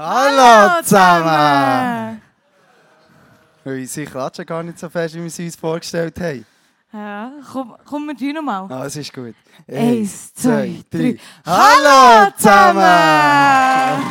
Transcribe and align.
Hallo 0.00 0.80
zusammen! 0.84 2.22
Sie 3.84 4.04
klatschen 4.04 4.46
gar 4.46 4.62
nicht 4.62 4.78
so 4.78 4.88
fest, 4.88 5.16
wie 5.16 5.22
wir 5.24 5.30
sie 5.30 5.46
uns 5.46 5.56
vorgestellt 5.56 6.20
haben. 6.20 6.46
Ja, 6.92 7.32
komm, 7.50 7.74
komm 7.84 8.06
wir 8.06 8.16
tun 8.16 8.34
nochmal. 8.34 8.68
Ah, 8.70 8.84
es 8.86 8.94
ist 8.94 9.12
gut. 9.12 9.34
Eins, 9.66 10.32
zwei, 10.34 10.84
drei. 10.88 11.18
Hallo 11.44 12.30
zusammen! 12.36 12.80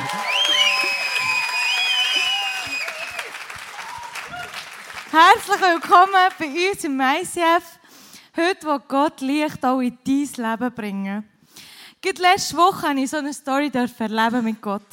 Herzlich 5.10 5.62
willkommen 5.62 6.12
bei 6.38 6.48
uns 6.70 6.84
im 6.84 7.00
ICF. 7.00 7.64
Heute, 8.36 8.68
wo 8.68 8.78
Gott 8.90 9.22
Licht 9.22 9.64
auch 9.66 9.80
in 9.80 9.98
dein 10.06 10.28
Leben 10.36 10.76
bringen. 10.76 11.24
Gerade 12.02 12.22
letzte 12.22 12.58
Woche 12.58 12.90
habe 12.90 13.00
ich 13.00 13.10
so 13.10 13.18
eine 13.18 13.34
Story 13.34 13.72
erleben 13.74 14.44
mit 14.44 14.62
Gott. 14.62 14.86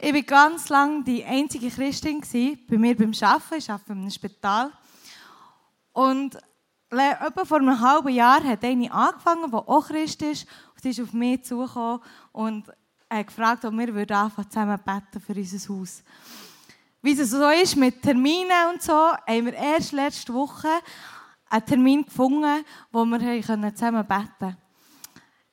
Ich 0.00 0.14
war 0.14 0.22
ganz 0.22 0.68
lange 0.68 1.02
die 1.02 1.24
einzige 1.24 1.68
Christin 1.70 2.20
bei 2.68 2.78
mir 2.78 2.96
beim 2.96 3.12
Arbeiten. 3.20 3.54
Ich 3.56 3.68
arbeite 3.68 3.92
in 3.92 3.98
einem 3.98 4.10
Spital. 4.10 4.70
Und 5.92 6.38
etwa 6.88 7.44
vor 7.44 7.58
einem 7.58 7.80
halben 7.80 8.10
Jahr 8.10 8.44
hat 8.44 8.62
eine 8.62 8.92
angefangen, 8.92 9.50
die 9.50 9.56
auch 9.56 9.88
Christ 9.88 10.22
ist. 10.22 10.46
Und 10.72 10.82
sie 10.82 10.90
ist 10.90 11.00
auf 11.00 11.12
mich 11.12 11.42
zugekommen 11.44 11.98
und 12.30 12.68
hat 13.10 13.26
gefragt, 13.26 13.64
ob 13.64 13.76
wir 13.76 14.06
zusammen 14.48 14.78
beten 14.84 15.20
für 15.20 15.34
unser 15.34 15.74
Haus. 15.74 16.04
Wie 17.02 17.20
es 17.20 17.30
so 17.30 17.48
ist 17.48 17.74
mit 17.74 18.00
Terminen 18.00 18.70
und 18.72 18.80
so, 18.80 18.92
haben 18.92 19.46
wir 19.46 19.54
erst 19.54 19.90
letzte 19.90 20.32
Woche 20.32 20.68
einen 21.50 21.66
Termin 21.66 22.04
gefunden, 22.04 22.64
wo 22.92 23.04
wir 23.04 23.42
zusammen 23.74 24.06
beten 24.06 24.30
konnten. 24.38 24.56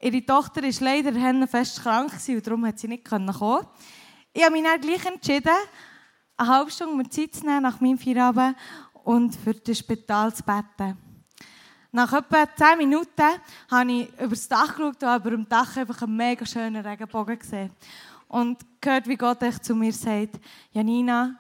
Ihre 0.02 0.24
Tochter 0.24 0.62
war 0.62 0.72
leider 0.82 1.48
fest 1.48 1.82
krank 1.82 2.12
und 2.28 2.46
darum 2.46 2.62
konnte 2.62 2.78
sie 2.78 2.88
nicht 2.90 3.06
kommen. 3.10 3.34
Ich 4.38 4.44
habe 4.44 4.52
mich 4.52 4.64
dann 4.64 4.82
gleich 4.82 5.06
entschieden, 5.06 5.56
eine 6.36 6.50
halbe 6.50 6.70
Stunde 6.70 6.94
mir 6.94 7.10
Zeit 7.10 7.34
zu 7.34 7.46
nehmen 7.46 7.64
nach 7.64 7.80
meinem 7.80 7.98
Feierabend 7.98 8.58
und 9.06 9.34
für 9.34 9.54
das 9.54 9.80
Spital 9.80 10.36
zu 10.36 10.44
beten. 10.44 10.98
Nach 11.90 12.12
etwa 12.12 12.46
10 12.54 12.78
Minuten 12.80 13.08
habe 13.72 13.92
ich 13.94 14.10
über 14.20 14.28
das 14.28 14.46
Dach 14.50 14.76
geschaut 14.76 15.02
und 15.02 15.16
über 15.16 15.30
dem 15.30 15.48
Dach 15.48 15.78
einfach 15.78 16.02
einen 16.02 16.18
mega 16.18 16.46
schönen 16.46 16.86
Regenbogen 16.86 17.40
gesehen. 17.40 17.72
Und 18.28 18.60
gehört, 18.82 19.08
wie 19.08 19.16
Gott 19.16 19.42
echt 19.42 19.64
zu 19.64 19.74
mir 19.74 19.94
sagt, 19.94 20.38
Janina, 20.74 21.38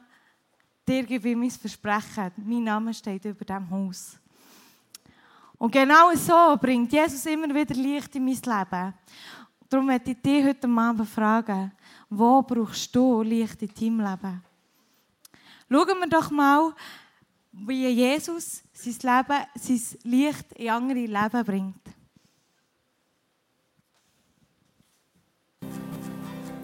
dir 0.87 1.03
gebe 1.03 1.31
ich 1.31 1.35
mein 1.35 1.51
Versprechen, 1.51 2.31
mein 2.45 2.63
Name 2.63 2.93
steht 2.93 3.25
über 3.25 3.43
dem 3.43 3.69
Haus. 3.71 4.17
Und 5.57 5.73
genau 5.73 6.13
so 6.15 6.55
bringt 6.55 6.93
Jesus 6.93 7.25
immer 7.25 7.53
wieder 7.53 7.75
Licht 7.75 8.15
in 8.15 8.23
mein 8.23 8.35
Leben. 8.35 8.93
Darum 9.67 9.85
möchte 9.85 10.11
ich 10.11 10.21
dich 10.21 10.45
heute 10.45 10.69
Abend 10.69 11.09
fragen, 11.09 11.73
wo 12.09 12.41
brauchst 12.41 12.95
du 12.95 13.21
Licht 13.21 13.61
in 13.61 13.73
deinem 13.73 13.99
Leben? 13.99 14.43
Schauen 15.69 15.99
wir 15.99 16.09
doch 16.09 16.29
mal, 16.29 16.73
wie 17.51 17.87
Jesus 17.87 18.63
sein 18.73 18.93
Leben, 18.93 19.45
sein 19.55 19.99
Licht 20.03 20.51
in 20.53 20.69
andere 20.69 20.99
Leben 20.99 21.45
bringt. 21.45 21.95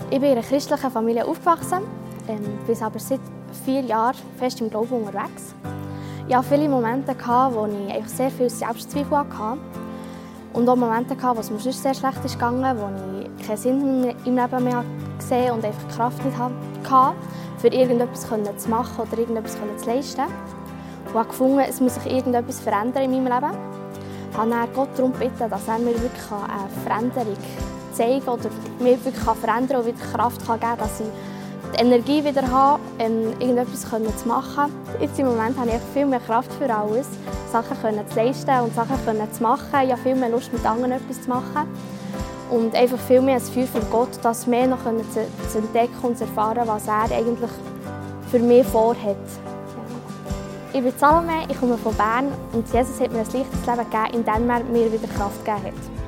Ich 0.10 0.20
bin 0.20 0.32
in 0.32 0.38
einer 0.38 0.46
christlichen 0.46 0.92
Familie 0.92 1.26
aufgewachsen, 1.26 1.84
ähm, 2.28 2.44
bin 2.68 2.84
aber 2.84 3.00
seit 3.00 3.22
vier 3.64 3.82
Jahren 3.82 4.18
fest 4.38 4.60
im 4.60 4.70
Glauben 4.70 5.04
unterwegs. 5.04 5.56
Ich 6.28 6.36
hatte 6.36 6.50
viele 6.50 6.68
Momente, 6.68 7.16
wo 7.16 7.66
ich 7.66 8.08
sehr 8.10 8.30
viel 8.30 8.50
Selbstzweifel 8.50 9.18
hatte. 9.20 9.58
Und 10.54 10.68
auch 10.68 10.76
Momente, 10.76 11.16
wo 11.16 11.40
es 11.40 11.50
mir 11.50 11.60
sonst 11.60 11.82
sehr 11.82 11.94
schlecht 11.94 12.22
gegangen, 12.24 12.78
wo 12.78 12.90
ich 13.22 13.48
keinen 13.48 13.58
Sinn 13.58 14.16
im 14.26 14.36
Leben 14.36 14.64
mehr 14.64 14.84
gesehen 15.18 15.54
und 15.54 15.64
einfach 15.64 15.88
Kraft 15.96 16.26
nicht 16.26 16.38
hatte, 16.38 17.16
für 17.58 17.68
irgendetwas 17.68 18.28
zu 18.58 18.70
machen 18.70 19.08
oder 19.08 19.18
irgendetwas 19.18 19.58
zu 19.78 19.86
leisten. 19.86 20.26
Und 21.08 21.16
habe 21.16 21.28
gefunden, 21.28 21.60
es 21.60 21.80
muss 21.80 21.96
sich 21.96 22.06
irgendetwas 22.06 22.60
verändern 22.60 23.04
in 23.04 23.24
meinem 23.24 23.34
Leben. 23.34 23.58
Ich 24.32 24.38
habe 24.38 24.50
dann 24.50 24.74
Gott 24.74 24.90
darum 24.96 25.14
gebeten, 25.14 25.50
dass 25.50 25.68
er 25.68 25.78
mir 25.78 25.94
wirklich 25.94 26.32
eine 26.32 26.70
Veränderung 26.84 27.38
zeigen 27.94 28.26
kann 28.26 28.34
oder 28.34 28.50
mir 28.80 29.06
wirklich 29.06 29.16
verändern 29.16 29.82
und 29.82 29.88
wieder 29.88 30.06
Kraft 30.14 30.42
geben 30.46 30.60
kann, 30.60 30.78
dass 30.78 31.00
ich 31.00 31.08
die 31.74 31.82
Energie 31.82 32.24
wieder 32.24 32.50
habe, 32.50 32.82
ähm, 33.00 33.34
irgendetwas 33.40 33.82
zu 33.82 34.28
machen. 34.28 34.72
Jetzt 35.00 35.20
im 35.20 35.28
Moment 35.28 35.58
habe 35.58 35.70
ich 35.70 35.82
viel 35.94 36.06
mehr 36.06 36.20
Kraft 36.20 36.52
für 36.54 36.74
alles, 36.74 37.08
Sachen 37.52 37.78
zu 37.78 38.16
leisten 38.16 38.60
und 38.62 38.74
Sachen 38.76 38.98
zu 39.32 39.44
machen. 39.44 39.66
Ich 39.84 39.92
habe 39.92 40.02
viel 40.02 40.16
mehr 40.16 40.30
Lust, 40.30 40.52
mit 40.54 40.66
anderen 40.66 40.94
etwas 40.94 41.22
zu 41.22 41.30
machen. 41.30 41.68
Und 42.50 42.76
einfach 42.76 43.00
viel 43.00 43.22
mehr 43.22 43.36
ein 43.36 43.42
Feuer 43.42 43.66
für 43.66 43.80
Gott, 43.90 44.10
das 44.22 44.46
mehr 44.46 44.68
noch 44.68 44.84
zu 44.84 45.58
entdecken 45.58 46.00
und 46.02 46.18
zu 46.18 46.26
erfahren, 46.26 46.64
was 46.66 46.86
er 46.88 47.04
eigentlich 47.16 47.52
für 48.30 48.40
mich 48.40 48.68
vorhat. 48.68 49.16
Ich 50.74 50.82
bin 50.82 50.94
Salome, 50.98 51.44
ich 51.50 51.60
komme 51.60 51.78
von 51.78 51.94
Bern 51.96 52.28
und 52.54 52.66
Jesus 52.74 53.00
hat 53.00 53.12
mir 53.12 53.20
ein 53.20 53.26
leichtes 53.26 53.66
Leben 53.66 53.90
gegeben, 53.90 54.14
indem 54.14 54.50
er 54.50 54.64
mir 54.64 54.92
wieder 54.92 55.08
Kraft 55.08 55.44
gegeben 55.46 55.66
hat. 55.68 56.01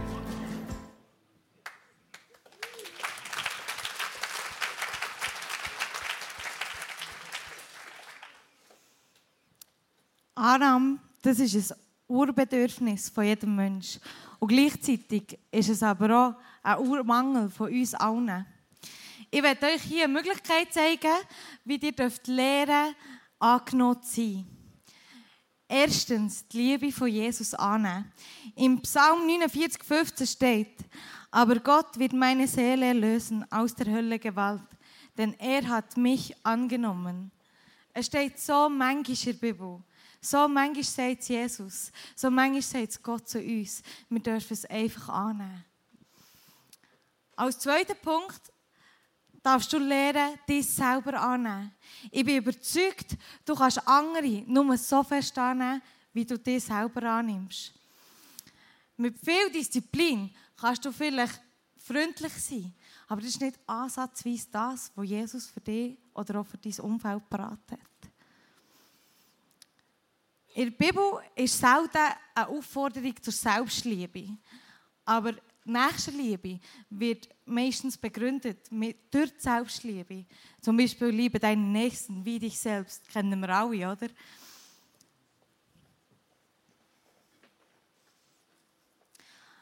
Annahme, 10.35 10.99
das 11.21 11.39
ist 11.39 11.71
ein 11.71 11.77
Urbedürfnis 12.07 13.09
von 13.09 13.23
jedem 13.23 13.55
Menschen. 13.55 14.01
Und 14.39 14.47
gleichzeitig 14.47 15.37
ist 15.51 15.69
es 15.69 15.83
aber 15.83 16.17
auch 16.17 16.35
ein 16.63 16.79
Urmangel 16.79 17.49
von 17.49 17.71
uns 17.71 17.93
allen. 17.93 18.45
Ich 19.29 19.41
werde 19.41 19.65
euch 19.67 19.81
hier 19.81 20.05
eine 20.05 20.13
Möglichkeit 20.13 20.73
zeigen, 20.73 21.13
wie 21.65 21.77
ihr 21.77 21.91
dürft 21.91 22.27
lernen, 22.27 22.95
angenommen 23.39 24.01
zu 24.03 24.21
sein. 24.21 24.45
Erstens, 25.67 26.47
die 26.47 26.57
Liebe 26.57 26.91
von 26.91 27.07
Jesus 27.07 27.53
annehmen. 27.53 28.11
Im 28.55 28.79
Psalm 28.81 29.25
49, 29.25 29.83
15 29.83 30.27
steht, 30.27 30.77
aber 31.31 31.55
Gott 31.59 31.97
wird 31.97 32.13
meine 32.13 32.47
Seele 32.47 32.85
erlösen 32.87 33.43
aus 33.51 33.73
der 33.73 33.91
Hölle 33.91 34.19
Gewalt, 34.19 34.61
denn 35.17 35.33
er 35.39 35.67
hat 35.67 35.97
mich 35.97 36.35
angenommen. 36.45 37.31
Es 37.91 38.05
steht 38.05 38.39
so 38.39 38.69
manchmal 38.69 39.17
in 39.17 39.25
der 39.25 39.33
Bibel. 39.33 39.79
So 40.25 40.47
manchmal 40.47 40.85
sagt 40.85 41.27
Jesus, 41.27 41.91
so 42.15 42.31
manchmal 42.31 42.61
sagt 42.61 43.03
Gott 43.03 43.27
zu 43.27 43.39
uns, 43.39 43.83
wir 44.07 44.21
dürfen 44.21 44.53
es 44.53 44.63
einfach 44.65 45.09
annehmen. 45.09 45.65
Als 47.35 47.59
zweiter 47.59 47.95
Punkt 47.95 48.39
darfst 49.41 49.73
du 49.73 49.79
lernen, 49.79 50.39
dich 50.47 50.65
selber 50.65 51.19
annehmen. 51.19 51.75
Ich 52.09 52.23
bin 52.23 52.37
überzeugt, 52.37 53.17
du 53.43 53.53
kannst 53.53 53.85
andere 53.85 54.43
nur 54.47 54.77
so 54.77 55.03
fest 55.03 55.37
annehmen, 55.37 55.81
wie 56.13 56.23
du 56.23 56.39
dich 56.39 56.63
selber 56.63 57.03
annimmst. 57.03 57.73
Mit 58.95 59.19
viel 59.19 59.51
Disziplin 59.51 60.33
kannst 60.55 60.85
du 60.85 60.93
vielleicht 60.93 61.41
freundlich 61.75 62.33
sein, 62.35 62.73
aber 63.09 63.19
das 63.19 63.31
ist 63.31 63.41
nicht 63.41 63.59
ansatzweise 63.67 64.47
das, 64.49 64.89
was 64.95 65.05
Jesus 65.05 65.47
für 65.47 65.59
dich 65.59 65.97
oder 66.13 66.39
auch 66.39 66.47
für 66.47 66.57
dein 66.57 66.79
Umfeld 66.79 67.29
beraten 67.29 67.71
hat. 67.71 67.92
In 70.55 70.65
der 70.65 70.85
Bibel 70.85 71.19
ist 71.35 71.57
selten 71.57 71.97
eine 72.35 72.47
Aufforderung 72.47 73.15
zur 73.21 73.33
Selbstliebe. 73.33 74.37
Aber 75.03 75.33
Nächstenliebe 75.65 76.59
wird 76.89 77.27
meistens 77.45 77.97
begründet 77.97 78.71
mit, 78.71 79.13
durch 79.13 79.31
die 79.33 79.41
Selbstliebe. 79.41 80.25
Zum 80.61 80.77
Beispiel 80.77 81.07
liebe 81.07 81.39
deinen 81.39 81.71
Nächsten 81.71 82.23
wie 82.23 82.37
dich 82.37 82.59
selbst. 82.59 83.09
Kennen 83.09 83.39
wir 83.39 83.49
alle, 83.49 83.91
oder? 83.91 84.09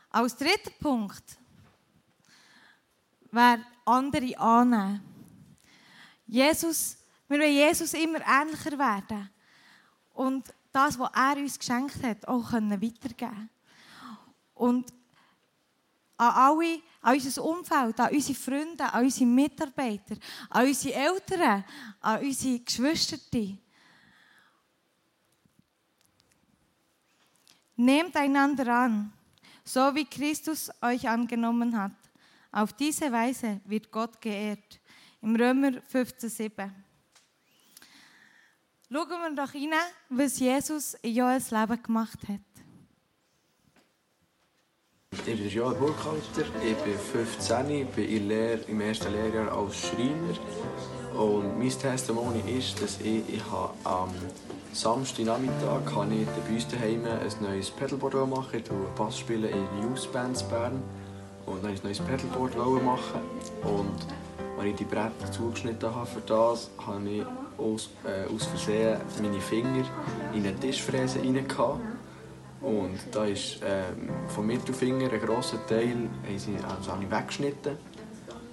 Als 0.10 0.36
dritter 0.36 0.72
Punkt 0.72 1.24
wäre 3.32 3.66
andere 3.86 4.38
annehmen. 4.38 5.02
Jesus, 6.28 6.98
wir 7.30 7.40
wollen 7.40 7.54
Jesus 7.54 7.94
immer 7.94 8.20
ähnlicher 8.28 8.78
werden. 8.78 9.30
Und 10.14 10.54
das, 10.72 10.98
was 10.98 11.12
er 11.14 11.38
uns 11.38 11.60
geschenkt 11.60 12.02
hat, 12.04 12.28
auch 12.28 12.54
weitergeben 12.54 13.50
Und 14.54 14.94
an 16.18 16.34
alle, 16.34 16.82
an 17.02 17.16
unser 17.16 17.44
Umfeld, 17.44 18.00
an 18.00 18.14
unsere 18.14 18.38
Freunde, 18.38 18.94
an 18.94 19.04
unsere 19.04 19.26
Mitarbeiter, 19.26 20.16
an 20.50 20.68
unsere 20.68 20.94
Eltern, 20.94 21.64
an 22.00 22.22
unsere 22.22 22.60
Geschwister. 22.60 23.18
Nehmt 27.76 28.16
einander 28.16 28.68
an, 28.68 29.12
so 29.64 29.96
wie 29.96 30.06
Christus 30.06 30.70
euch 30.82 31.10
angenommen 31.10 31.76
hat. 31.76 31.94
Auf 32.52 32.74
diese 32.74 33.12
Weise 33.12 33.60
wird 33.66 33.92
Gott 33.92 34.22
geehrt. 34.22 34.80
Im 35.22 35.36
Römer 35.36 35.70
15,7. 35.92 36.70
Schauen 38.94 39.08
wir 39.08 39.46
doch 39.46 39.54
rein, 39.54 39.72
was 40.10 40.38
Jesus 40.38 40.96
in 40.96 41.16
Joels 41.16 41.50
Leben 41.50 41.82
gemacht 41.82 42.20
hat. 42.28 42.42
ich 45.26 45.40
bin 45.40 45.48
Joel 45.48 45.76
Burkhalter, 45.76 46.46
ich 46.62 46.76
bin 46.76 47.00
15, 47.00 47.88
bin 47.88 48.10
in 48.10 48.28
Lehre, 48.28 48.60
im 48.68 48.82
ersten 48.82 49.14
Lehrjahr 49.14 49.50
als 49.58 49.88
Schreiner. 49.88 50.36
Und 51.18 51.58
mein 51.58 51.70
Testimony 51.70 52.42
ist, 52.58 52.82
dass 52.82 53.00
ich, 53.00 53.24
ich 53.34 53.44
habe 53.50 53.74
am 53.86 54.10
Samstagnachmittag 54.74 55.86
kann 55.86 56.12
ich 56.12 56.28
bei 56.28 56.54
uns 56.54 56.68
daheim 56.68 57.06
ein 57.06 57.32
neues 57.40 57.72
Pedalboard 57.72 58.30
machen. 58.30 58.60
Ich 58.60 58.66
spiele 58.66 58.90
Bass 58.98 59.18
spielen 59.18 59.50
in 59.50 59.84
Youth 59.84 60.12
Bands 60.12 60.44
Bern. 60.44 60.84
Und 61.46 61.64
dann 61.64 61.72
ein 61.72 61.80
neues 61.82 62.00
Pedalboard 62.00 62.58
machen. 62.84 63.22
Und 63.64 64.06
als 64.60 64.68
ich 64.68 64.76
die 64.76 64.84
Bretter 64.84 65.32
zugeschnitten 65.32 65.96
habe 65.96 66.06
für 66.06 66.22
das, 66.22 66.70
habe 66.86 67.10
ich 67.10 67.26
aus, 67.62 67.90
äh, 68.06 68.34
aus 68.34 68.46
Versehen 68.46 69.00
meine 69.22 69.40
Finger 69.40 69.86
in 70.34 70.46
eine 70.46 70.60
Tischfräse 70.60 71.20
rein. 71.20 71.46
Und 72.62 73.00
da 73.12 73.26
ist 73.26 73.60
ähm, 73.66 74.10
vom 74.28 74.46
Mittelfinger 74.46 75.12
ein 75.12 75.20
grosser 75.20 75.66
Teil 75.68 76.10
sie, 76.38 76.56
also 76.68 76.92
habe 76.92 77.04
ich 77.04 77.12
weggeschnitten. 77.12 77.78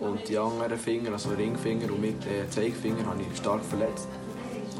Und 0.01 0.29
die 0.29 0.39
anderen 0.39 0.79
Finger, 0.79 1.13
also 1.13 1.31
Ringfinger 1.31 1.93
und 1.93 2.01
mit, 2.01 2.25
äh, 2.25 2.49
Zeigefinger, 2.49 3.05
habe 3.05 3.21
ich 3.21 3.37
stark 3.37 3.63
verletzt. 3.65 4.09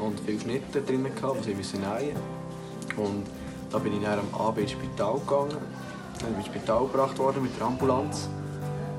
Und 0.01 0.19
viele 0.21 0.39
Schnitte 0.39 0.81
drin, 0.81 1.03
gehabt, 1.03 1.45
die 1.45 1.61
sie 1.61 1.77
nähen 1.77 2.15
Und 2.95 3.25
da 3.69 3.77
bin 3.77 3.93
ich 3.93 4.01
dann 4.01 4.19
am 4.19 4.41
Abend 4.41 4.61
ins 4.61 4.71
Spital 4.71 5.19
gegangen. 5.19 5.57
Dann 6.21 6.31
bin 6.31 6.41
ich 6.41 6.47
ins 6.47 6.55
Spital 6.55 6.87
gebracht 6.87 7.19
worden 7.19 7.43
mit 7.43 7.55
der 7.59 7.67
Ambulanz. 7.67 8.29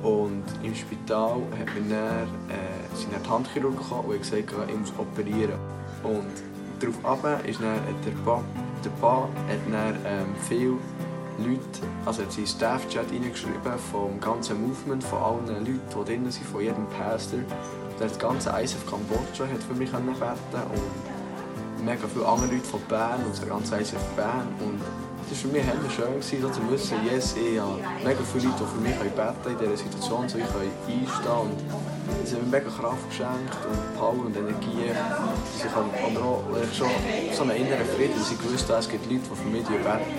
Und 0.02 0.44
im 0.62 0.74
Spital 0.74 1.42
hat 1.58 1.74
mir 1.74 1.88
dann, 1.88 2.28
äh, 2.48 2.96
sind 2.96 3.12
dann 3.12 3.22
die 3.22 3.28
Handchirurg 3.28 3.76
gekommen 3.76 4.08
und 4.08 4.18
gesagt, 4.18 4.52
ich 4.68 4.76
muss 4.76 4.92
operieren. 4.98 5.58
Und 6.02 6.32
darauf 6.80 7.44
ist 7.44 7.60
dann 7.60 7.78
der 8.04 8.10
Papa 8.24 8.42
der 8.84 8.90
Bar 9.00 9.28
hat 9.48 9.58
dann 9.70 9.96
ähm, 10.06 10.34
viele 10.48 10.78
Leute, 11.38 11.86
also 12.04 12.22
hat 12.22 12.32
sie 12.32 12.46
Staff-Chat 12.46 13.10
reingeschrieben 13.10 13.78
vom 13.90 14.20
ganzen 14.20 14.60
Movement, 14.66 15.02
von 15.04 15.18
allen 15.18 15.46
Leuten, 15.46 15.80
die 15.90 16.04
drin 16.04 16.30
sind, 16.30 16.46
von 16.46 16.60
jedem 16.60 16.86
Pastor. 16.98 17.40
Das 17.98 18.18
ganze 18.18 18.50
ISF 18.50 18.86
Kambodscha 18.88 19.44
hat 19.44 19.62
für 19.62 19.74
mich 19.74 19.90
beten 19.90 20.06
und 20.16 21.84
mega 21.84 22.06
viele 22.12 22.26
andere 22.26 22.54
Leute 22.54 22.64
von 22.64 22.80
Bern 22.88 23.22
und 23.24 23.32
das 23.32 23.46
ganze 23.46 23.76
ISF 23.80 24.02
Bern. 24.16 24.48
Und 24.60 24.80
das 25.30 25.44
war 25.44 25.50
für 25.50 25.56
mich 25.56 25.94
schön, 25.94 26.10
gewesen, 26.10 26.42
so 26.42 26.48
zu 26.50 26.70
wissen, 26.70 26.96
yes, 27.06 27.36
ich 27.38 27.60
habe 27.60 27.78
mega 28.02 28.18
viele 28.32 28.50
Leute, 28.50 28.64
die 28.64 28.66
für 28.66 28.82
mich 28.82 29.14
beten 29.14 29.46
in 29.46 29.58
dieser 29.58 29.76
Situation, 29.76 30.28
so 30.28 30.38
ich 30.38 30.44
kann 30.44 30.66
einstehen 30.66 31.54
und 32.10 32.26
sie 32.26 32.34
haben 32.34 32.50
mir 32.50 32.58
mega 32.58 32.70
Kraft 32.70 33.06
geschenkt 33.08 33.54
und 33.62 33.78
Power 33.96 34.26
und 34.26 34.36
Energie. 34.36 34.90
Sie 35.54 35.68
kann, 35.68 35.86
oder 35.86 36.24
auch 36.26 36.42
schon 36.74 36.90
so 37.32 37.42
einen 37.44 37.62
inneren 37.62 37.86
Frieden, 37.94 38.18
dass 38.18 38.32
ich 38.32 38.38
gewusst 38.42 38.68
habe, 38.68 38.80
es 38.80 38.88
gibt 38.88 39.06
Leute, 39.06 39.22
die 39.22 39.36
für 39.38 39.48
mich 39.54 39.64
beten 39.66 40.18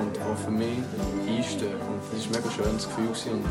und 0.00 0.16
die 0.16 0.42
für 0.42 0.50
mich 0.50 0.80
einstehen. 1.28 1.76
Und 1.84 2.00
das 2.08 2.24
war 2.24 2.40
ein 2.40 2.40
mega 2.40 2.48
schönes 2.48 2.88
Gefühl. 2.88 3.12
Und 3.36 3.44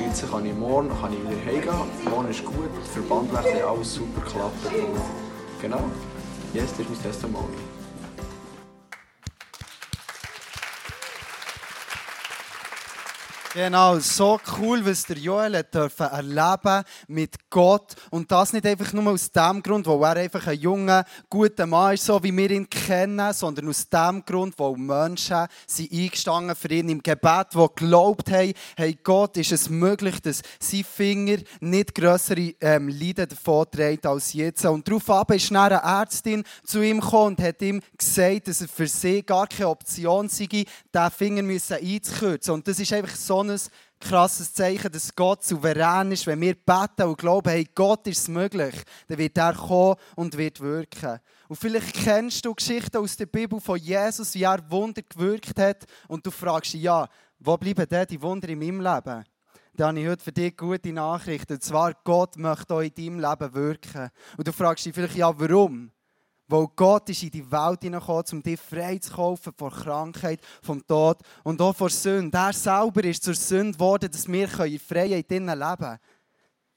jetzt 0.00 0.30
kann 0.30 0.46
ich 0.46 0.54
morgen 0.56 0.88
kann 0.88 1.12
ich 1.12 1.20
wieder 1.20 1.44
heimgehen. 1.44 2.08
Morgen 2.08 2.30
ist 2.30 2.44
gut, 2.44 2.72
verbandlich 2.88 3.60
alles 3.60 3.94
super 3.94 4.24
geklappt. 4.24 4.64
Und 4.64 5.60
genau, 5.60 5.84
yes, 6.54 6.72
das 6.72 6.80
ist 6.80 6.88
mein 6.88 7.02
Testimony. 7.02 7.71
Genau, 13.54 13.98
so 13.98 14.40
cool, 14.58 14.82
was 14.82 15.04
der 15.04 15.18
Joel 15.18 15.62
dürfen 15.64 16.06
erleben 16.06 16.84
mit 17.06 17.50
Gott. 17.50 17.94
Und 18.08 18.32
das 18.32 18.54
nicht 18.54 18.64
einfach 18.64 18.94
nur 18.94 19.12
aus 19.12 19.30
dem 19.30 19.62
Grund, 19.62 19.86
weil 19.86 20.16
er 20.16 20.22
einfach 20.22 20.46
ein 20.46 20.58
junger, 20.58 21.04
guter 21.28 21.66
Mann 21.66 21.92
ist, 21.92 22.06
so 22.06 22.22
wie 22.22 22.34
wir 22.34 22.50
ihn 22.50 22.70
kennen, 22.70 23.30
sondern 23.34 23.68
aus 23.68 23.86
dem 23.90 24.24
Grund, 24.24 24.58
weil 24.58 24.78
Menschen 24.78 25.46
sind 25.66 25.92
eingestanden 25.92 26.56
für 26.56 26.72
ihn 26.72 26.88
im 26.88 27.02
Gebet, 27.02 27.48
die 27.52 27.58
geglaubt 27.58 28.30
haben, 28.30 28.54
hey 28.74 28.98
Gott, 29.04 29.36
ist 29.36 29.52
es 29.52 29.68
möglich, 29.68 30.22
dass 30.22 30.40
sein 30.58 30.84
Finger 30.84 31.36
nicht 31.60 31.94
grössere 31.94 32.54
ähm, 32.58 32.88
Leiden 32.88 33.28
davon 33.28 33.66
trägt 33.70 34.06
als 34.06 34.32
jetzt. 34.32 34.64
Und 34.64 34.88
darauf 34.88 35.28
ist 35.28 35.52
eine 35.54 35.74
Ärztin 35.74 36.42
zu 36.64 36.80
ihm 36.80 37.00
gekommen 37.00 37.36
und 37.36 37.44
hat 37.44 37.60
ihm 37.60 37.82
gesagt, 37.98 38.48
dass 38.48 38.62
es 38.62 38.70
für 38.70 38.86
sie 38.86 39.22
gar 39.22 39.46
keine 39.46 39.68
Option 39.68 40.30
sei, 40.30 40.46
diesen 40.46 41.10
Finger 41.14 41.42
einzukürzen. 41.42 42.54
Und 42.54 42.66
das 42.66 42.80
ist 42.80 42.94
einfach 42.94 43.14
so 43.14 43.41
ein 43.50 43.60
krasses 44.00 44.52
Zeichen, 44.52 44.90
dass 44.90 45.14
Gott 45.14 45.44
souverän 45.44 46.12
ist. 46.12 46.26
Wenn 46.26 46.40
wir 46.40 46.54
beten 46.54 47.08
und 47.08 47.18
glauben, 47.18 47.48
hey, 47.50 47.68
Gott 47.74 48.06
ist 48.06 48.20
es 48.20 48.28
möglich, 48.28 48.74
dann 49.08 49.18
wird 49.18 49.36
er 49.38 49.54
kommen 49.54 49.96
und 50.16 50.36
wird 50.36 50.60
wirken. 50.60 51.20
Und 51.48 51.56
vielleicht 51.56 51.94
kennst 51.94 52.44
du 52.44 52.54
Geschichten 52.54 52.96
aus 52.96 53.16
der 53.16 53.26
Bibel 53.26 53.60
von 53.60 53.78
Jesus, 53.78 54.34
wie 54.34 54.42
er 54.42 54.70
Wunder 54.70 55.02
gewirkt 55.02 55.58
hat. 55.58 55.84
Und 56.08 56.24
du 56.24 56.30
fragst 56.30 56.74
dich, 56.74 56.82
ja, 56.82 57.08
wo 57.38 57.56
bleiben 57.56 57.88
denn 57.88 58.06
die 58.06 58.22
Wunder 58.22 58.48
in 58.48 58.58
meinem 58.58 58.80
Leben? 58.80 59.24
Dann 59.74 59.88
habe 59.88 60.00
ich 60.00 60.08
heute 60.08 60.24
für 60.24 60.32
dich 60.32 60.56
gute 60.56 60.92
Nachrichten. 60.92 61.54
Und 61.54 61.62
zwar, 61.62 61.94
Gott 62.04 62.36
möchte 62.36 62.74
auch 62.74 62.80
in 62.80 62.94
deinem 62.94 63.20
Leben 63.20 63.54
wirken. 63.54 64.10
Und 64.36 64.46
du 64.46 64.52
fragst 64.52 64.84
dich 64.84 64.94
vielleicht, 64.94 65.16
ja, 65.16 65.32
warum? 65.38 65.90
Weil 66.48 66.66
Gott 66.76 67.08
ist 67.08 67.22
in 67.22 67.30
die 67.30 67.50
Welt 67.50 67.80
hineingekommen, 67.82 68.24
um 68.32 68.42
dich 68.42 68.60
frei 68.60 68.98
zu 68.98 69.12
kaufen 69.12 69.52
vor 69.56 69.70
Krankheit, 69.70 70.40
vom 70.62 70.86
Tod 70.86 71.18
und 71.44 71.60
auch 71.60 71.74
vor 71.74 71.90
Sünde. 71.90 72.36
Er 72.36 72.52
selber 72.52 73.04
ist 73.04 73.22
zur 73.22 73.34
Sünde 73.34 73.72
geworden, 73.72 74.10
dass 74.10 74.28
wir 74.28 74.64
in 74.64 74.78
Freiheit 74.78 75.30
leben 75.30 75.46
können. 75.46 75.98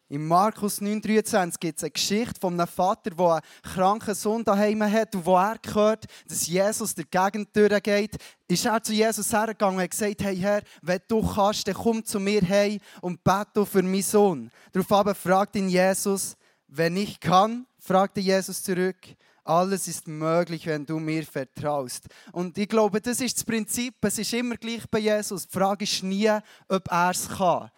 In 0.07 0.27
Markus 0.27 0.81
9,23 0.81 1.59
gibt 1.59 1.79
es 1.79 1.83
eine 1.83 1.89
Geschichte 1.89 2.39
von 2.39 2.53
einem 2.53 2.67
Vater, 2.67 3.09
der 3.09 3.25
einen 3.25 3.41
kranken 3.63 4.13
Sohn 4.13 4.43
daheim 4.43 4.83
hat 4.83 5.15
und 5.15 5.25
wo 5.25 5.35
er 5.35 5.57
hört, 5.73 6.05
dass 6.27 6.45
Jesus 6.45 6.93
der 6.93 7.05
Gegend 7.05 7.55
durchgeht, 7.55 8.15
ist 8.47 8.65
er 8.65 8.83
zu 8.83 8.93
Jesus 8.93 9.33
hergegangen 9.33 9.77
und 9.77 9.83
hat 9.83 9.89
gesagt, 9.89 10.21
hey 10.21 10.37
Herr, 10.37 10.61
wenn 10.83 10.99
du 11.07 11.27
kannst, 11.27 11.67
dann 11.67 11.73
komm 11.73 12.05
zu 12.05 12.19
mir 12.19 12.47
heim 12.47 12.77
und 13.01 13.23
bete 13.23 13.65
für 13.65 13.81
meinen 13.81 14.03
Sohn. 14.03 14.51
Daraufhin 14.73 15.15
fragt 15.15 15.55
ihn 15.55 15.69
Jesus, 15.69 16.37
wenn 16.67 16.97
ich 16.97 17.19
kann, 17.19 17.65
fragte 17.79 18.19
Jesus 18.19 18.61
zurück, 18.61 19.07
alles 19.45 19.87
ist 19.87 20.07
möglich, 20.07 20.65
wenn 20.65 20.85
du 20.85 20.99
mir 20.99 21.23
vertraust. 21.23 22.07
Und 22.31 22.57
ich 22.57 22.67
glaube, 22.67 22.99
das 22.99 23.21
ist 23.21 23.37
das 23.37 23.43
Prinzip. 23.43 23.95
Es 24.01 24.17
ist 24.17 24.33
immer 24.33 24.57
gleich 24.57 24.83
bei 24.89 24.99
Jesus. 24.99 25.47
Die 25.47 25.57
Frage 25.57 25.83
ist 25.83 26.03
nie, 26.03 26.29
ob 26.67 26.91
er 26.91 27.11
es 27.11 27.29
kann. 27.29 27.69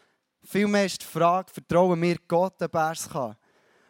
Vielmehr 0.43 0.85
ist 0.85 1.01
die 1.01 1.05
Frage, 1.05 1.51
vertrauen 1.51 2.01
wir 2.01 2.17
Gott, 2.27 2.61
ob 2.61 2.73
er 2.73 2.91
es 2.91 3.09
kann. 3.09 3.35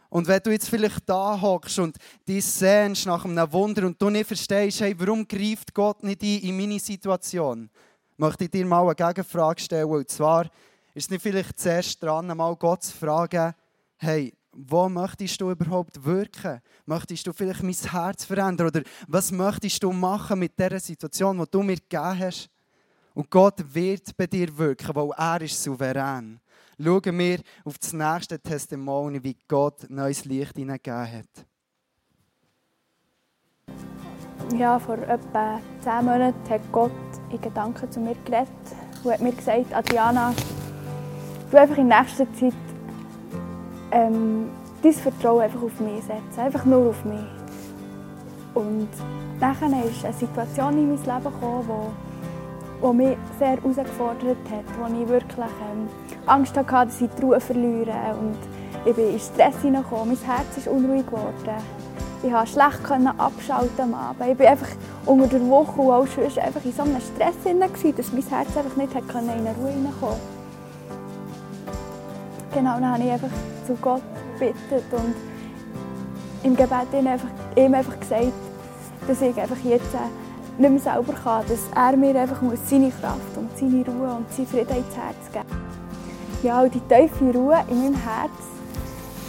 Und 0.09 0.27
wenn 0.27 0.41
du 0.41 0.51
jetzt 0.51 0.69
vielleicht 0.69 1.07
da 1.07 1.39
hockst 1.39 1.79
und 1.79 1.97
dich 2.27 2.45
sehnst 2.45 3.05
nach 3.05 3.25
einem 3.25 3.51
Wunder 3.51 3.85
und 3.85 4.01
du 4.01 4.09
nicht 4.09 4.27
verstehst, 4.27 4.81
hey, 4.81 4.95
warum 4.97 5.27
greift 5.27 5.73
Gott 5.73 6.01
nicht 6.03 6.23
ein 6.23 6.39
in 6.39 6.57
meine 6.57 6.79
Situation, 6.79 7.69
möchte 8.15 8.45
ich 8.45 8.51
dir 8.51 8.65
mal 8.65 8.83
eine 8.83 8.95
Gegenfrage 8.95 9.61
stellen. 9.61 9.85
Und 9.85 10.09
zwar 10.09 10.45
ist 10.93 11.05
es 11.05 11.09
nicht 11.09 11.21
vielleicht 11.21 11.59
zuerst 11.59 12.01
dran, 12.01 12.35
mal 12.35 12.55
Gott 12.55 12.83
zu 12.83 12.95
fragen, 12.95 13.53
hey, 13.97 14.33
wo 14.57 14.89
möchtest 14.89 15.39
du 15.39 15.51
überhaupt 15.51 16.03
wirken? 16.03 16.59
Möchtest 16.87 17.27
du 17.27 17.33
vielleicht 17.33 17.61
mein 17.61 17.73
Herz 17.73 18.25
verändern? 18.25 18.67
Oder 18.67 18.81
was 19.07 19.31
möchtest 19.31 19.83
du 19.83 19.91
machen 19.91 20.39
mit 20.39 20.57
der 20.57 20.79
Situation, 20.79 21.37
die 21.37 21.45
du 21.51 21.61
mir 21.61 21.75
gegeben 21.75 22.19
hast? 22.19 22.49
Und 23.13 23.29
Gott 23.29 23.63
wird 23.73 24.17
bei 24.17 24.25
dir 24.25 24.55
wirken, 24.57 24.95
weil 24.95 25.11
er 25.15 25.41
ist 25.41 25.61
souverän. 25.61 26.39
Schauen 26.79 27.17
wir 27.17 27.39
auf 27.65 27.77
das 27.77 27.93
nächste 27.93 28.39
Testimony, 28.39 29.23
wie 29.23 29.37
Gott 29.47 29.89
neues 29.89 30.25
Licht 30.25 30.55
hineingegeben 30.55 31.11
hat. 31.11 31.45
Ja, 34.57 34.79
vor 34.79 34.97
etwa 34.99 35.59
zehn 35.81 36.05
Monaten 36.05 36.49
hat 36.49 36.61
Gott 36.71 36.91
in 37.31 37.41
Gedanken 37.41 37.91
zu 37.91 37.99
mir 37.99 38.15
geredet 38.25 38.49
und 39.03 39.11
hat 39.11 39.21
mir 39.21 39.33
gesagt, 39.33 39.73
Adriana, 39.73 40.33
du 41.51 41.57
einfach 41.57 41.77
in 41.77 41.87
nächster 41.87 42.31
Zeit 42.33 42.53
ähm, 43.91 44.49
dein 44.81 44.93
Vertrauen 44.93 45.41
einfach 45.41 45.61
auf 45.61 45.79
mich 45.79 46.03
setzen. 46.03 46.39
Einfach 46.39 46.65
nur 46.65 46.89
auf 46.89 47.05
mich. 47.05 47.19
Und 48.53 48.89
dann 49.39 49.53
ist 49.83 50.03
eine 50.03 50.13
Situation 50.13 50.73
in 50.77 50.89
mein 50.89 50.97
Leben 50.97 51.33
gekommen, 51.33 51.69
wo, 52.81 52.93
mich 52.93 53.17
sehr 53.37 53.49
herausgefordert 53.49 54.37
hat, 54.49 54.65
wo 54.79 55.01
ich 55.01 55.07
wirklich 55.07 55.37
ähm, 55.37 55.87
Angst 56.25 56.57
hatte, 56.57 56.71
dass 56.71 57.01
ich 57.01 57.09
die 57.17 57.21
Ruhe 57.21 57.39
verliere. 57.39 58.15
Und 58.19 58.37
ich 58.85 58.95
bin 58.95 59.13
in 59.13 59.19
Stress 59.19 59.61
hineingekommen, 59.61 60.07
mein 60.07 60.35
Herz 60.35 60.57
ist 60.57 60.67
unruhig 60.67 61.05
geworden. 61.05 61.33
Ich 62.23 62.31
konnte 62.31 62.47
schlecht 62.47 62.91
abschalten 63.19 63.81
am 63.81 63.93
Abend. 63.93 64.31
Ich 64.31 64.39
war 64.39 64.47
einfach 64.47 64.69
unter 65.05 65.27
der 65.27 65.47
Woche 65.47 65.79
und 65.79 65.91
auch 65.91 66.07
sonst 66.07 66.39
einfach 66.39 66.65
in 66.65 66.73
so 66.73 66.81
einem 66.81 66.99
Stress 66.99 67.35
drin, 67.43 67.59
dass 67.59 68.11
mein 68.11 68.23
Herz 68.23 68.57
einfach 68.57 68.75
nicht 68.75 68.93
in 68.95 69.19
eine 69.19 69.55
Ruhe 69.55 69.69
hineinkommen 69.69 70.37
Genau, 72.53 72.79
dann 72.79 72.93
habe 72.93 73.03
ich 73.03 73.11
einfach 73.11 73.29
zu 73.67 73.75
Gott 73.81 74.01
gebeten 74.39 74.83
und 74.91 75.15
im 76.43 76.55
Gebet 76.55 76.87
ihm 76.93 77.07
einfach, 77.07 77.27
ihm 77.55 77.73
einfach 77.73 77.99
gesagt, 77.99 78.31
dass 79.07 79.21
ich 79.21 79.39
einfach 79.39 79.57
jetzt 79.63 79.93
äh, 79.93 80.61
nicht 80.61 80.69
mehr 80.69 80.79
selber 80.79 81.13
kann, 81.13 81.43
dass 81.47 81.59
er 81.75 81.97
mir 81.97 82.15
einfach 82.19 82.41
muss 82.41 82.59
seine 82.69 82.89
Kraft 82.89 83.35
und 83.35 83.49
seine 83.57 83.85
Ruhe 83.85 84.15
und 84.15 84.31
seinen 84.31 84.47
Frieden 84.47 84.77
ins 84.77 84.95
Herz 84.95 85.31
geben 85.31 85.45
Ja, 86.43 86.61
und 86.61 86.73
die 86.73 86.79
tiefe 86.81 87.37
Ruhe 87.37 87.57
in 87.69 87.83
meinem 87.83 87.95
Herz, 87.95 88.31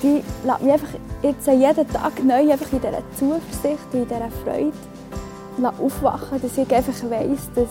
die 0.03 0.23
lässt 0.47 0.63
mich 0.63 0.73
einfach 0.73 0.89
jetzt 1.23 1.47
jeden 1.47 1.89
Tag 1.89 2.25
neu 2.25 2.53
einfach 2.53 2.73
in 2.73 2.81
dieser 2.81 3.03
Zuversicht 3.17 3.93
und 3.93 4.01
in 4.01 4.09
dieser 4.09 4.31
Freude 4.45 4.73
aufwachen, 5.83 6.41
dass 6.41 6.57
ich 6.57 6.75
einfach 6.75 7.11
weiss, 7.11 7.51
dass 7.55 7.69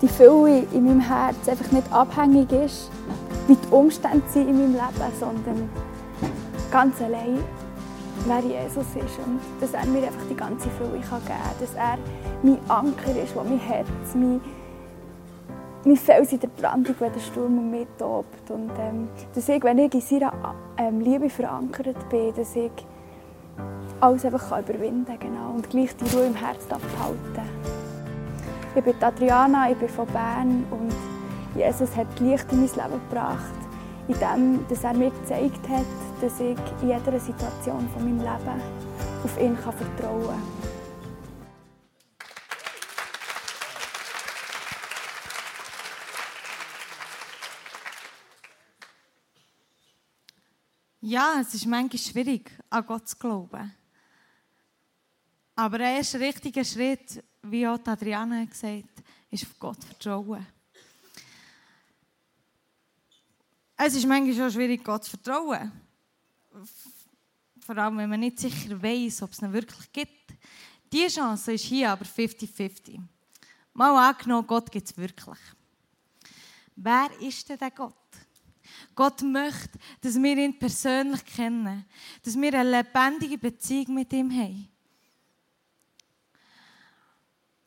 die 0.00 0.08
Fülle 0.08 0.64
in 0.72 0.86
meinem 0.86 1.00
Herz 1.00 1.48
einfach 1.48 1.70
nicht 1.72 1.92
abhängig 1.92 2.50
ist, 2.52 2.90
wie 3.48 3.56
die 3.56 3.74
Umstände 3.74 4.22
sind 4.32 4.48
in 4.48 4.58
meinem 4.58 4.72
Leben, 4.72 5.12
sondern 5.18 5.68
ganz 6.70 7.00
allein, 7.00 7.38
wer 8.26 8.40
Jesus 8.40 8.86
ist 8.86 9.18
und 9.24 9.40
dass 9.60 9.72
er 9.72 9.86
mir 9.86 10.02
einfach 10.02 10.26
die 10.28 10.36
ganze 10.36 10.68
Fülle 10.70 10.92
geben 10.92 11.02
kann, 11.08 11.20
dass 11.60 11.74
er 11.74 11.98
mein 12.42 12.58
Anker 12.68 13.22
ist, 13.22 13.34
der 13.34 13.44
mein 13.44 13.58
Herz, 13.58 13.88
mein, 14.14 14.40
mein 15.84 15.96
Fels 15.96 16.32
in 16.32 16.40
der 16.40 16.48
Brandung, 16.48 16.94
wenn 16.98 17.12
der 17.12 17.20
Sturm 17.20 17.58
um 17.58 17.70
mich 17.70 17.86
tobt. 17.98 18.50
Und 18.50 18.70
ähm, 18.78 19.08
dass 19.34 19.48
ich, 19.48 19.62
wenn 19.62 19.78
ich 19.78 19.94
in 19.94 20.00
seiner 20.00 20.32
ähm, 20.76 21.00
Liebe 21.00 21.30
verankert 21.30 22.08
bin, 22.08 22.34
dass 22.34 22.54
ich 22.56 22.70
alles 24.00 24.24
einfach 24.24 24.50
kann 24.50 24.64
überwinden 24.64 25.18
genau, 25.18 25.50
und 25.56 25.68
gleich 25.68 25.96
die 25.96 26.16
Ruhe 26.16 26.26
im 26.26 26.34
Herzen 26.34 26.68
behalten. 26.68 27.48
Ich 28.74 28.84
bin 28.84 28.94
Adriana, 29.00 29.70
ich 29.70 29.76
bin 29.76 29.88
von 29.88 30.06
Bern 30.06 30.64
und 30.70 30.92
Jesus 31.58 31.96
hat 31.96 32.20
Licht 32.20 32.46
in 32.52 32.60
mein 32.60 32.68
Leben 32.68 33.00
gebracht, 33.08 33.54
indem 34.06 34.64
dass 34.68 34.84
er 34.84 34.94
mir 34.94 35.10
gezeigt 35.10 35.68
hat, 35.68 36.07
dass 36.20 36.40
ich 36.40 36.58
in 36.82 36.88
jeder 36.88 37.20
Situation 37.20 37.88
von 37.90 38.04
meinem 38.04 38.18
Leben 38.18 38.62
auf 39.22 39.40
ihn 39.40 39.56
kann 39.56 39.76
vertrauen 39.76 40.26
kann. 40.26 40.42
Ja, 51.00 51.40
es 51.40 51.54
ist 51.54 51.66
manchmal 51.66 51.98
schwierig, 51.98 52.50
an 52.68 52.84
Gott 52.84 53.08
zu 53.08 53.16
glauben. 53.16 53.74
Aber 55.54 55.78
der 55.78 55.96
erste 55.96 56.20
richtige 56.20 56.64
Schritt, 56.64 57.24
wie 57.42 57.66
auch 57.66 57.78
Adriana 57.84 58.44
gesagt 58.44 59.02
ist 59.30 59.44
auf 59.44 59.58
Gott 59.58 59.82
vertrauen. 59.84 60.46
Es 63.76 63.94
ist 63.94 64.06
manchmal 64.06 64.48
auch 64.48 64.52
schwierig, 64.52 64.84
Gott 64.84 65.04
zu 65.04 65.10
vertrauen. 65.12 65.87
Vor 67.60 67.76
allem, 67.76 67.98
wenn 67.98 68.10
man 68.10 68.20
nicht 68.20 68.38
sicher 68.38 68.82
weiß, 68.82 69.22
ob 69.22 69.32
es 69.32 69.42
ihn 69.42 69.52
wirklich 69.52 69.92
gibt. 69.92 70.34
Die 70.92 71.06
Chance 71.06 71.52
ist 71.52 71.64
hier 71.64 71.90
aber 71.90 72.04
50-50. 72.04 73.00
Mal 73.74 74.10
angenommen, 74.10 74.46
Gott 74.46 74.70
gibt 74.70 74.88
es 74.88 74.96
wirklich. 74.96 75.38
Wer 76.74 77.10
ist 77.20 77.48
denn 77.48 77.58
der 77.58 77.70
Gott? 77.70 77.94
Gott 78.94 79.22
möchte, 79.22 79.78
dass 80.00 80.20
wir 80.20 80.36
ihn 80.36 80.58
persönlich 80.58 81.24
kennen, 81.24 81.84
dass 82.22 82.36
wir 82.36 82.54
eine 82.54 82.70
lebendige 82.70 83.38
Beziehung 83.38 83.94
mit 83.94 84.12
ihm 84.12 84.30
haben. 84.30 84.68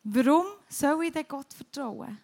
Warum 0.03 0.45
soll 0.67 1.05
ich 1.05 1.11
denn 1.11 1.27
Gott 1.27 1.53
vertrauen? 1.53 2.17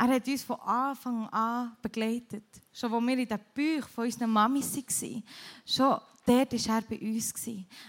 Er 0.00 0.08
hat 0.14 0.28
uns 0.28 0.44
von 0.44 0.60
Anfang 0.60 1.28
an 1.28 1.76
begleitet. 1.82 2.44
Schon 2.72 2.94
als 2.94 3.04
wir 3.04 3.18
in 3.18 3.28
den 3.28 3.40
Büchern 3.52 3.90
von 3.90 4.04
unseren 4.04 4.30
Mamis 4.30 4.76
waren, 4.76 5.24
schon 5.66 6.00
dort 6.24 6.68
war 6.68 6.76
er 6.76 6.82
bei 6.82 7.00
uns. 7.00 7.46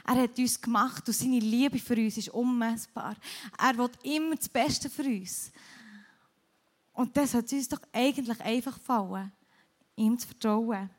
Er 0.07 0.15
hat 0.15 0.39
uns 0.39 0.59
gemacht 0.59 1.07
und 1.07 1.13
seine 1.13 1.39
Liebe 1.39 1.77
für 1.77 1.95
uns 1.95 2.17
ist 2.17 2.29
unmessbar. 2.29 3.15
Er 3.59 3.77
will 3.77 3.91
immer 4.01 4.35
das 4.35 4.49
Beste 4.49 4.89
für 4.89 5.03
uns. 5.03 5.51
Und 6.93 7.15
das 7.15 7.35
hat 7.35 7.51
uns 7.53 7.69
doch 7.69 7.81
eigentlich 7.93 8.41
einfach 8.41 8.73
gefallen, 8.73 9.31
ihm 9.95 10.17
zu 10.17 10.27
vertrauen. 10.27 10.89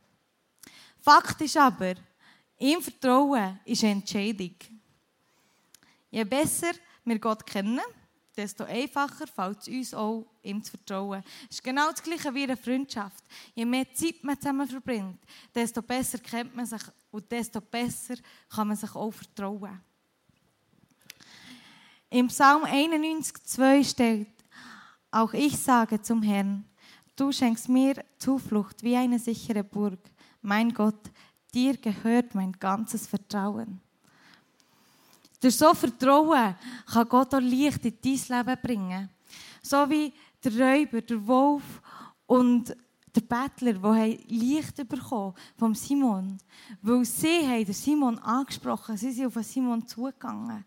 Fakt 1.01 1.41
ist 1.41 1.57
aber, 1.57 1.95
ihm 2.57 2.81
vertrauen 2.81 3.59
ist 3.65 3.83
eine 3.83 3.95
Entscheidung. 3.95 4.55
Je 6.11 6.25
besser 6.25 6.73
wir 7.05 7.19
Gott 7.19 7.45
kennen, 7.45 7.81
desto 8.41 8.65
einfacher 8.65 9.27
fällt 9.27 9.59
es 9.61 9.69
uns 9.69 9.95
auch, 9.95 10.25
ihm 10.43 10.65
zu 10.65 10.71
vertrauen. 10.71 11.23
Es 11.51 11.57
ist 11.57 11.63
genau 11.63 11.91
das 11.91 12.03
Gleiche 12.03 12.35
wie 12.35 12.45
eine 12.45 12.57
Freundschaft. 12.57 13.23
Je 13.55 13.67
mehr 13.67 13.93
Zeit 13.93 14.25
man 14.25 14.41
zusammen 14.41 14.67
verbringt, 14.67 15.19
desto 15.55 15.83
besser 15.83 16.19
kennt 16.19 16.57
man 16.57 16.65
sich 16.65 16.81
und 17.11 17.31
desto 17.31 17.61
besser 17.61 18.15
kann 18.49 18.69
man 18.69 18.79
sich 18.79 18.95
auch 18.95 19.11
vertrauen. 19.11 19.79
Im 22.09 22.29
Psalm 22.29 22.65
91,2 22.65 23.85
steht, 23.85 24.29
auch 25.11 25.35
ich 25.35 25.59
sage 25.59 26.01
zum 26.01 26.23
Herrn, 26.23 26.65
du 27.17 27.31
schenkst 27.33 27.69
mir 27.69 28.03
Zuflucht 28.17 28.83
wie 28.83 28.97
eine 28.97 29.19
sichere 29.19 29.63
Burg. 29.63 30.01
Mein 30.41 30.73
Gott, 30.73 31.11
dir 31.53 31.77
gehört 31.77 32.35
mein 32.35 32.53
ganzes 32.53 33.07
Vertrauen. 33.07 33.83
Durch 35.41 35.57
so 35.57 35.73
Vertrauen 35.73 36.55
kann 36.87 37.09
Gott 37.09 37.35
auch 37.35 37.41
Licht 37.41 37.85
in 37.85 37.97
dein 38.03 38.47
Leben 38.47 38.61
bringen. 38.63 39.09
So 39.63 39.89
wie 39.89 40.13
der 40.45 40.53
Räuber, 40.53 41.01
der 41.01 41.27
Wolf 41.27 41.63
und 42.27 42.77
der 43.15 43.23
Bettler, 43.23 43.73
die 43.73 44.35
Licht 44.35 44.77
bekommen 44.89 45.35
vom 45.57 45.75
Simon. 45.75 46.39
Weil 46.83 47.05
sie 47.05 47.47
haben 47.47 47.65
den 47.65 47.75
Simon 47.75 48.19
angesprochen, 48.19 48.97
sie 48.97 49.11
sind 49.11 49.27
auf 49.27 49.45
Simon 49.45 49.87
zugegangen. 49.87 50.65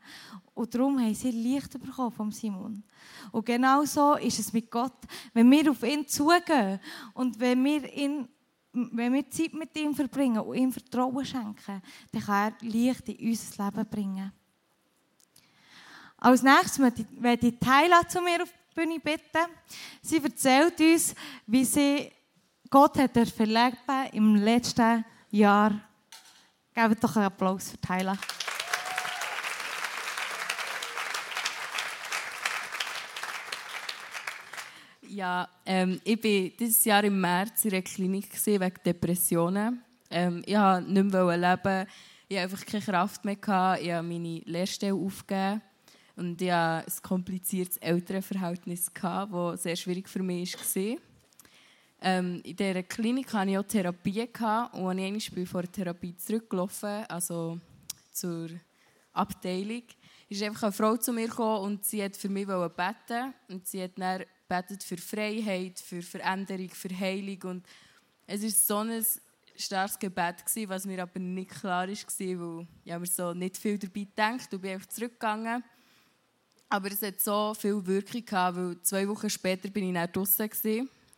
Und 0.54 0.74
darum 0.74 1.00
haben 1.00 1.16
sie 1.16 1.32
Licht 1.32 1.80
bekommen 1.80 2.12
vom 2.12 2.32
Simon. 2.32 2.84
Und 3.32 3.46
genau 3.46 3.86
so 3.86 4.16
ist 4.16 4.40
es 4.40 4.52
mit 4.52 4.70
Gott. 4.70 4.94
Wenn 5.34 5.50
wir 5.50 5.72
auf 5.72 5.84
ihn 5.84 6.08
zugehen 6.08 6.80
und 7.14 7.40
wenn 7.40 7.64
wir, 7.64 7.92
ihn, 7.94 8.28
wenn 8.72 9.14
wir 9.14 9.30
Zeit 9.30 9.54
mit 9.54 9.76
ihm 9.78 9.96
verbringen 9.96 10.40
und 10.40 10.56
ihm 10.56 10.72
Vertrauen 10.72 11.26
schenken, 11.26 11.82
dann 12.12 12.22
kann 12.22 12.54
er 12.54 12.68
Licht 12.68 13.08
in 13.10 13.30
unser 13.30 13.66
Leben 13.66 13.90
bringen. 13.90 14.32
Als 16.24 16.42
nächstes 16.42 16.80
werde 16.80 17.48
ich 17.48 17.60
Tyla 17.60 18.08
zu 18.08 18.22
mir 18.22 18.42
auf 18.42 18.50
die 18.50 18.76
Bühne 18.80 18.98
bitten. 18.98 19.46
Sie 20.02 20.24
erzählt 20.24 20.80
uns, 20.80 21.14
wie 21.46 21.66
sie 21.66 22.14
Gott 22.70 22.98
hat 22.98 23.18
erlebt 23.18 24.14
im 24.14 24.38
letzten 24.38 25.04
Jahr. 25.32 25.78
Gebt 26.74 27.04
doch 27.04 27.18
einen 27.18 27.26
Applaus 27.26 27.72
für 27.72 27.78
Tyla. 27.82 28.18
Ja, 35.10 35.50
ähm, 35.66 36.00
ich 36.06 36.24
war 36.24 36.58
dieses 36.58 36.86
Jahr 36.86 37.04
im 37.04 37.20
März 37.20 37.66
in 37.66 37.74
einer 37.74 37.82
Klinik 37.82 38.30
wegen 38.46 38.74
Depressionen. 38.86 39.84
Ähm, 40.10 40.42
ich 40.46 40.56
wollte 40.56 40.90
nicht 40.90 41.12
mehr 41.12 41.38
leben. 41.38 41.88
Ich 42.30 42.38
hatte 42.38 42.44
einfach 42.44 42.66
keine 42.66 42.84
Kraft 42.86 43.26
mehr. 43.26 43.36
Ich 43.78 43.92
habe 43.92 44.08
meine 44.08 44.42
Lehrstelle 44.46 44.96
aufgegeben. 44.96 45.62
Und 46.16 46.42
ich 46.42 46.52
hatte 46.52 46.86
ein 46.88 47.02
kompliziertes 47.02 47.78
Elternverhältnis, 47.78 48.92
das 48.94 49.64
sehr 49.64 49.76
schwierig 49.76 50.08
für 50.08 50.22
mich 50.22 50.56
war. 50.56 50.98
Ähm, 52.06 52.42
in 52.44 52.56
dieser 52.56 52.84
Klinik 52.84 53.34
hatte 53.34 53.52
ich 53.52 53.58
auch 53.58 53.64
Therapie. 53.64 54.28
Und 54.74 55.00
als 55.00 55.32
ich 55.36 55.50
vor 55.50 55.62
der 55.62 55.72
Therapie 55.72 56.16
zurückgelaufen 56.18 57.06
also 57.08 57.60
zur 58.12 58.50
Abteilung, 59.14 59.84
ist 60.30 60.44
einfach 60.44 60.64
eine 60.64 60.72
Frau 60.72 60.98
zu 60.98 61.14
mir 61.14 61.28
gekommen 61.28 61.64
und 61.64 61.86
sie 61.86 62.04
hat 62.04 62.18
für 62.18 62.30
mich 62.30 62.46
beten. 62.46 63.34
Und 63.48 63.66
sie 63.66 63.84
hat 63.84 63.92
dann 63.98 64.24
betet 64.48 64.84
für 64.84 64.98
Freiheit, 64.98 65.80
für 65.80 66.02
Veränderung, 66.02 66.70
für 66.70 66.90
Heilung. 66.90 67.42
Und 67.44 67.66
es 68.28 68.44
war 68.44 68.50
so 68.50 68.78
ein 68.78 69.06
starkes 69.56 69.98
Gebet, 69.98 70.44
was 70.68 70.86
mir 70.86 71.02
aber 71.02 71.20
nicht 71.20 71.52
klar 71.52 71.88
war, 71.88 71.88
weil 71.88 72.68
ich 72.84 73.00
mir 73.00 73.06
so 73.06 73.34
nicht 73.34 73.58
viel 73.58 73.78
dabei 73.78 74.02
gedacht 74.02 74.54
und 74.54 74.62
bin 74.62 74.72
einfach 74.72 74.90
zurückgegangen. 74.90 75.64
Aber 76.74 76.92
es 76.92 77.04
hat 77.04 77.22
so 77.22 77.54
viel 77.54 77.86
Wirkung 77.86 78.26
gehabt, 78.26 78.58
weil 78.58 78.82
zwei 78.82 79.08
Wochen 79.08 79.30
später 79.30 79.70
bin 79.70 79.90
ich 79.90 79.94
dann 79.94 80.12
draußen 80.12 80.50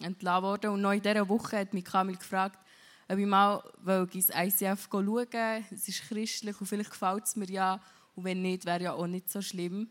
entlassen 0.02 0.44
worden. 0.44 0.72
Und 0.72 0.82
noch 0.82 0.92
in 0.92 1.02
dieser 1.02 1.30
Woche 1.30 1.60
hat 1.60 1.74
mich 1.74 1.86
Kamil 1.86 2.18
gefragt, 2.18 2.60
ob 3.08 3.18
ich 3.18 3.26
mal 3.26 3.64
ins 4.12 4.28
ICF 4.28 4.90
schauen 4.92 5.08
will. 5.08 5.64
Es 5.72 5.88
ist 5.88 6.10
christlich 6.10 6.60
und 6.60 6.68
vielleicht 6.68 6.90
gefällt 6.92 7.24
es 7.24 7.38
mir 7.38 7.50
ja. 7.50 7.80
Und 8.18 8.26
wenn 8.26 8.42
nicht, 8.42 8.66
wäre 8.66 8.84
ja 8.84 8.94
auch 8.96 9.08
nicht 9.08 9.32
so 9.32 9.42
schlimm. 9.42 9.88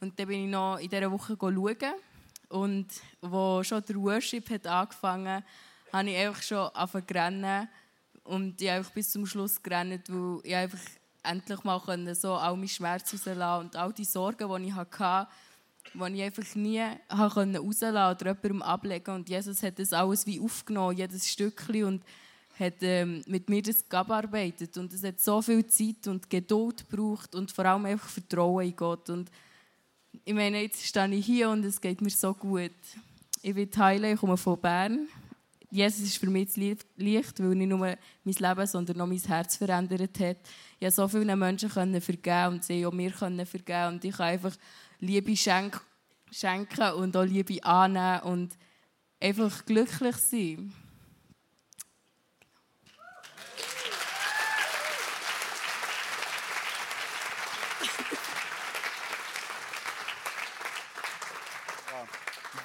Und 0.00 0.18
dann 0.18 0.26
bin 0.26 0.44
ich 0.46 0.50
noch 0.50 0.78
in 0.78 0.88
dieser 0.88 1.12
Woche 1.12 1.36
schauen. 1.38 1.76
Und 2.48 2.86
wo 3.20 3.62
schon 3.62 3.84
der 3.84 3.96
Worship 3.96 4.48
hat 4.48 4.66
angefangen 4.66 5.26
hat, 5.28 5.44
habe 5.92 6.08
ich 6.08 6.16
einfach 6.16 6.42
schon 6.42 6.68
angefangen 6.68 7.08
zu 7.08 7.14
rennen. 7.14 7.68
Und 8.22 8.58
ich 8.58 8.70
habe 8.70 8.86
bis 8.94 9.10
zum 9.10 9.26
Schluss 9.26 9.62
gerannt, 9.62 10.08
weil 10.08 10.40
ich 10.44 10.54
einfach 10.54 10.80
endlich 11.24 11.64
mal 11.64 11.80
so 12.14 12.34
all 12.34 12.56
meine 12.56 12.68
Schmerzen 12.68 13.16
rauslassen 13.16 13.66
und 13.66 13.76
all 13.76 13.92
die 13.92 14.04
Sorgen, 14.04 14.62
die 14.62 14.68
ich 14.68 14.74
hatte, 14.74 15.28
die 15.94 16.14
ich 16.14 16.22
einfach 16.22 16.54
nie 16.54 16.82
rauslassen 17.10 17.90
oder 17.90 18.26
jemandem 18.26 18.62
ablegen 18.62 19.14
Und 19.14 19.28
Jesus 19.28 19.62
hat 19.62 19.78
das 19.78 19.92
alles 19.92 20.26
wie 20.26 20.40
aufgenommen, 20.40 20.96
jedes 20.96 21.28
Stückchen, 21.30 21.84
und 21.84 22.02
hat 22.58 22.74
ähm, 22.82 23.22
mit 23.26 23.48
mir 23.48 23.62
das 23.62 23.88
gearbeitet. 23.88 24.76
Und 24.76 24.92
es 24.92 25.02
hat 25.02 25.20
so 25.20 25.42
viel 25.42 25.66
Zeit 25.66 26.06
und 26.06 26.30
Geduld 26.30 26.88
gebraucht 26.88 27.34
und 27.34 27.50
vor 27.50 27.64
allem 27.64 27.84
einfach 27.86 28.08
Vertrauen 28.08 28.66
in 28.66 28.76
Gott. 28.76 29.10
Und 29.10 29.30
ich 30.24 30.34
meine, 30.34 30.62
jetzt 30.62 30.84
stehe 30.84 31.08
ich 31.08 31.26
hier 31.26 31.50
und 31.50 31.64
es 31.64 31.80
geht 31.80 32.00
mir 32.00 32.10
so 32.10 32.32
gut. 32.34 32.70
Ich 33.42 33.54
bin 33.54 33.70
Teile, 33.70 34.12
ich 34.12 34.20
komme 34.20 34.36
von 34.36 34.58
Bern. 34.58 35.08
Jesus 35.74 36.02
ist 36.02 36.18
für 36.18 36.30
mich 36.30 36.46
das 36.46 36.56
Licht, 36.56 37.42
weil 37.42 37.56
nicht 37.56 37.68
nur 37.68 37.78
mein 37.78 37.98
Leben, 38.24 38.66
sondern 38.66 39.00
auch 39.00 39.06
mein 39.06 39.18
Herz 39.18 39.56
verändert 39.56 40.20
hat. 40.20 40.36
Ich 40.78 40.80
konnte 40.80 40.90
so 40.92 41.08
vielen 41.08 41.36
Menschen 41.36 41.68
vergeben 41.68 42.54
und 42.54 42.64
sie 42.64 42.86
auch 42.86 42.92
mir 42.92 43.10
vergeben. 43.10 43.94
Und 43.94 44.04
ich 44.04 44.16
kann 44.16 44.26
einfach 44.26 44.54
Liebe 45.00 45.36
schenk 45.36 45.80
schenken 46.30 46.92
und 46.92 47.16
auch 47.16 47.24
Liebe 47.24 47.64
annehmen 47.64 48.20
und 48.20 48.56
einfach 49.20 49.64
glücklich 49.64 50.16
sein. 50.16 50.72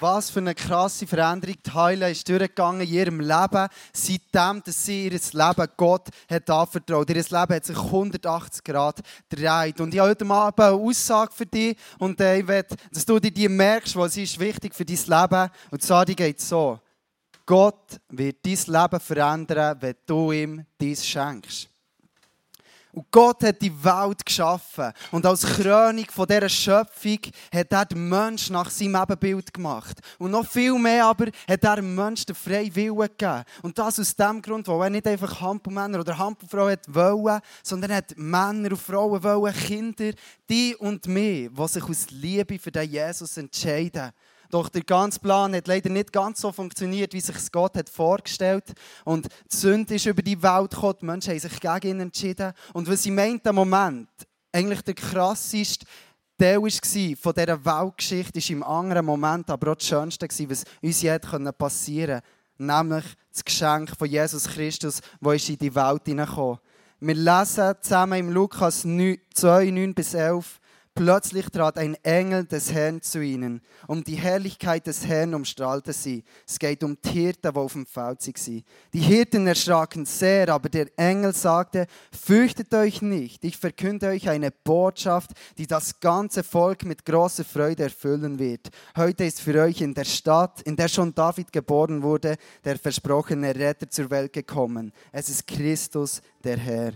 Was 0.00 0.30
für 0.30 0.40
eine 0.40 0.54
krasse 0.54 1.06
Veränderung 1.06 1.56
die 1.64 1.70
Heile 1.72 2.10
ist 2.10 2.26
durchgegangen 2.26 2.80
in 2.80 2.88
ihrem 2.88 3.20
Leben, 3.20 3.68
seitdem 3.92 4.62
dass 4.64 4.86
sie 4.86 5.04
ihr 5.04 5.10
Leben 5.10 5.68
Gott 5.76 6.08
hat 6.30 6.48
anvertraut. 6.48 7.10
Ihr 7.10 7.16
Leben 7.16 7.54
hat 7.54 7.64
sich 7.66 7.76
180 7.76 8.64
Grad 8.64 9.00
gedreht. 9.28 9.78
Und 9.78 9.92
ich 9.92 10.00
habe 10.00 10.10
heute 10.10 10.26
Abend 10.26 10.60
eine 10.60 10.72
Aussage 10.72 11.32
für 11.34 11.44
dich 11.44 11.76
und 11.98 12.18
äh, 12.18 12.38
ich 12.38 12.48
will, 12.48 12.64
dass 12.90 13.04
du 13.04 13.18
dir 13.18 13.30
die 13.30 13.48
merkst, 13.48 13.94
weil 13.94 14.08
sie 14.08 14.22
ist 14.22 14.40
wichtig 14.40 14.74
für 14.74 14.86
dein 14.86 14.96
Leben. 14.96 15.50
Und 15.70 15.82
zwar, 15.82 16.06
die 16.06 16.16
geht 16.16 16.40
so. 16.40 16.80
Gott 17.44 18.00
wird 18.08 18.38
dein 18.46 18.52
Leben 18.52 19.00
verändern, 19.00 19.76
wenn 19.80 19.96
du 20.06 20.32
ihm 20.32 20.64
dies 20.80 21.06
schenkst. 21.06 21.68
Und 22.92 23.10
Gott 23.10 23.42
hat 23.44 23.62
die 23.62 23.72
Welt 23.84 24.24
geschaffen. 24.24 24.92
Und 25.10 25.24
als 25.24 25.42
Krönung 25.42 26.06
von 26.10 26.26
dieser 26.26 26.48
Schöpfung 26.48 27.18
hat 27.54 27.72
er 27.72 27.84
den 27.84 28.08
Menschen 28.08 28.54
nach 28.54 28.70
seinem 28.70 28.96
Ebenbild 28.96 29.54
gemacht. 29.54 29.98
Und 30.18 30.32
noch 30.32 30.46
viel 30.46 30.78
mehr 30.78 31.06
aber 31.06 31.26
hat 31.48 31.64
er 31.64 31.76
dem 31.76 31.94
Menschen 31.94 32.26
den 32.26 32.34
freien 32.34 32.74
Willen 32.74 32.96
gegeben. 32.96 33.44
Und 33.62 33.78
das 33.78 34.00
aus 34.00 34.16
dem 34.16 34.42
Grund, 34.42 34.66
weil 34.68 34.82
er 34.82 34.90
nicht 34.90 35.06
einfach 35.06 35.40
Hampelmänner 35.40 36.00
oder 36.00 36.18
Hampelfrauen 36.18 36.78
wollte, 36.88 37.46
sondern 37.62 37.90
er 37.90 37.96
hat 37.98 38.16
Männer 38.16 38.70
und 38.70 38.80
Frauen 38.80 39.22
wollen, 39.22 39.54
Kinder, 39.54 40.12
die 40.48 40.74
und 40.76 41.06
mich, 41.06 41.48
die 41.50 41.68
sich 41.68 41.84
aus 41.84 42.10
Liebe 42.10 42.58
für 42.58 42.72
den 42.72 42.90
Jesus 42.90 43.36
entscheiden. 43.36 44.10
Doch 44.50 44.68
der 44.68 44.82
ganze 44.82 45.20
Plan 45.20 45.54
hat 45.54 45.68
leider 45.68 45.88
nicht 45.90 46.12
ganz 46.12 46.40
so 46.40 46.50
funktioniert, 46.50 47.12
wie 47.12 47.20
sich 47.20 47.52
Gott 47.52 47.76
hat 47.76 47.88
vorgestellt 47.88 48.64
Und 49.04 49.28
die 49.50 49.56
Sünde 49.56 49.94
ist 49.94 50.06
über 50.06 50.22
die 50.22 50.42
Welt 50.42 50.72
gekommen, 50.72 50.96
die 51.00 51.06
Menschen 51.06 51.30
haben 51.30 51.40
sich 51.40 51.60
gegen 51.60 51.88
ihn 51.88 52.00
entschieden. 52.00 52.52
Und 52.72 52.88
was 52.88 53.04
sie 53.04 53.10
meint, 53.10 53.44
der 53.44 53.52
Moment, 53.52 54.08
eigentlich 54.52 54.82
der 54.82 54.94
krasseste 54.94 55.86
Teil 56.36 56.62
war 56.62 57.16
von 57.16 57.34
dieser 57.34 57.64
Weltgeschichte, 57.64 58.38
ist 58.38 58.50
im 58.50 58.62
anderen 58.62 59.06
Moment 59.06 59.50
aber 59.50 59.72
auch 59.72 59.76
das 59.76 59.86
Schönste, 59.86 60.26
was 60.48 60.64
uns 60.82 61.02
je 61.02 61.18
passieren 61.18 62.20
konnte. 62.20 62.26
Nämlich 62.58 63.04
das 63.32 63.44
Geschenk 63.44 63.90
von 63.96 64.08
Jesus 64.08 64.44
Christus, 64.44 65.00
das 65.20 65.48
in 65.48 65.58
die 65.58 65.74
Welt 65.74 66.02
hineingekommen 66.04 66.58
Wir 67.00 67.14
lesen 67.14 67.74
zusammen 67.80 68.18
im 68.18 68.30
Lukas 68.30 68.82
2, 68.82 69.70
9 69.70 69.94
bis 69.94 70.14
11. 70.14 70.59
Plötzlich 70.94 71.46
trat 71.46 71.78
ein 71.78 71.94
Engel 72.02 72.44
des 72.44 72.72
Herrn 72.72 73.00
zu 73.00 73.22
ihnen. 73.22 73.62
Um 73.86 74.02
die 74.02 74.16
Herrlichkeit 74.16 74.86
des 74.86 75.06
Herrn 75.06 75.34
umstrahlte 75.34 75.92
sie. 75.92 76.24
Es 76.46 76.58
geht 76.58 76.82
um 76.82 76.98
die 77.02 77.10
Hirten, 77.10 77.52
die 77.52 77.58
auf 77.58 77.72
dem 77.72 77.86
Feld 77.86 78.26
waren. 78.26 78.64
Die 78.92 79.00
Hirten 79.00 79.46
erschraken 79.46 80.04
sehr, 80.04 80.48
aber 80.48 80.68
der 80.68 80.88
Engel 80.98 81.32
sagte, 81.32 81.86
fürchtet 82.12 82.74
euch 82.74 83.02
nicht. 83.02 83.44
Ich 83.44 83.56
verkünde 83.56 84.08
euch 84.08 84.28
eine 84.28 84.50
Botschaft, 84.50 85.30
die 85.58 85.66
das 85.66 86.00
ganze 86.00 86.42
Volk 86.42 86.84
mit 86.84 87.06
großer 87.06 87.44
Freude 87.44 87.84
erfüllen 87.84 88.38
wird. 88.38 88.68
Heute 88.96 89.24
ist 89.24 89.40
für 89.40 89.62
euch 89.62 89.80
in 89.80 89.94
der 89.94 90.04
Stadt, 90.04 90.60
in 90.62 90.76
der 90.76 90.88
schon 90.88 91.14
David 91.14 91.52
geboren 91.52 92.02
wurde, 92.02 92.36
der 92.64 92.78
versprochene 92.78 93.54
Retter 93.54 93.88
zur 93.88 94.10
Welt 94.10 94.32
gekommen. 94.32 94.92
Es 95.12 95.28
ist 95.28 95.46
Christus, 95.46 96.20
der 96.42 96.58
Herr. 96.58 96.92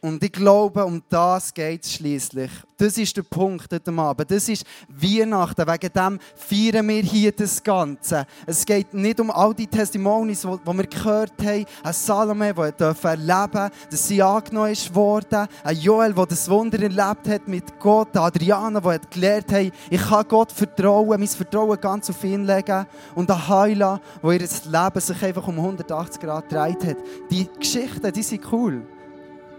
Und 0.00 0.22
ich 0.22 0.30
glaube, 0.30 0.84
um 0.84 1.02
das 1.08 1.52
geht 1.52 1.84
es 1.84 1.94
schliesslich. 1.94 2.50
Das 2.76 2.96
ist 2.96 3.16
der 3.16 3.24
Punkt 3.24 3.72
heute 3.72 3.92
Abend. 3.92 4.30
Das 4.30 4.48
ist 4.48 4.64
Weihnachten. 4.88 5.66
Wegen 5.66 5.92
dem 5.92 6.18
feiern 6.36 6.86
wir 6.86 7.02
hier 7.02 7.32
das 7.32 7.60
Ganze. 7.60 8.24
Es 8.46 8.64
geht 8.64 8.94
nicht 8.94 9.18
um 9.18 9.32
all 9.32 9.52
die 9.52 9.66
Testimonies, 9.66 10.42
die 10.42 10.76
wir 10.76 10.86
gehört 10.86 11.32
haben. 11.42 11.66
Ein 11.82 11.92
Salome, 11.92 12.54
der 12.54 12.94
erleben 13.02 13.50
durfte, 13.50 13.70
dass 13.90 14.06
sie 14.06 14.22
angenommen 14.22 14.76
worden. 14.92 15.48
Ein 15.64 15.76
Joel, 15.76 16.14
der 16.14 16.26
das 16.26 16.48
Wunder 16.48 16.80
erlebt 16.80 17.28
hat 17.28 17.48
mit 17.48 17.80
Gott. 17.80 18.16
Adriana, 18.16 18.78
die 18.78 18.98
gelernt 19.10 19.50
hat, 19.50 19.72
ich 19.90 20.00
kann 20.00 20.28
Gott 20.28 20.52
vertrauen, 20.52 21.18
mein 21.18 21.26
Vertrauen 21.26 21.80
ganz 21.80 22.08
auf 22.08 22.22
ihn 22.22 22.44
legen. 22.44 22.86
Und 23.16 23.28
ein 23.28 23.48
Heila, 23.48 24.00
wo 24.22 24.30
ihr 24.30 24.38
Leben 24.38 25.00
sich 25.00 25.24
einfach 25.24 25.48
um 25.48 25.58
180 25.58 26.20
Grad 26.22 26.48
gedreht 26.48 26.84
hat. 26.84 26.96
Die 27.28 27.48
Geschichten, 27.58 28.12
die 28.12 28.22
sind 28.22 28.52
cool. 28.52 28.86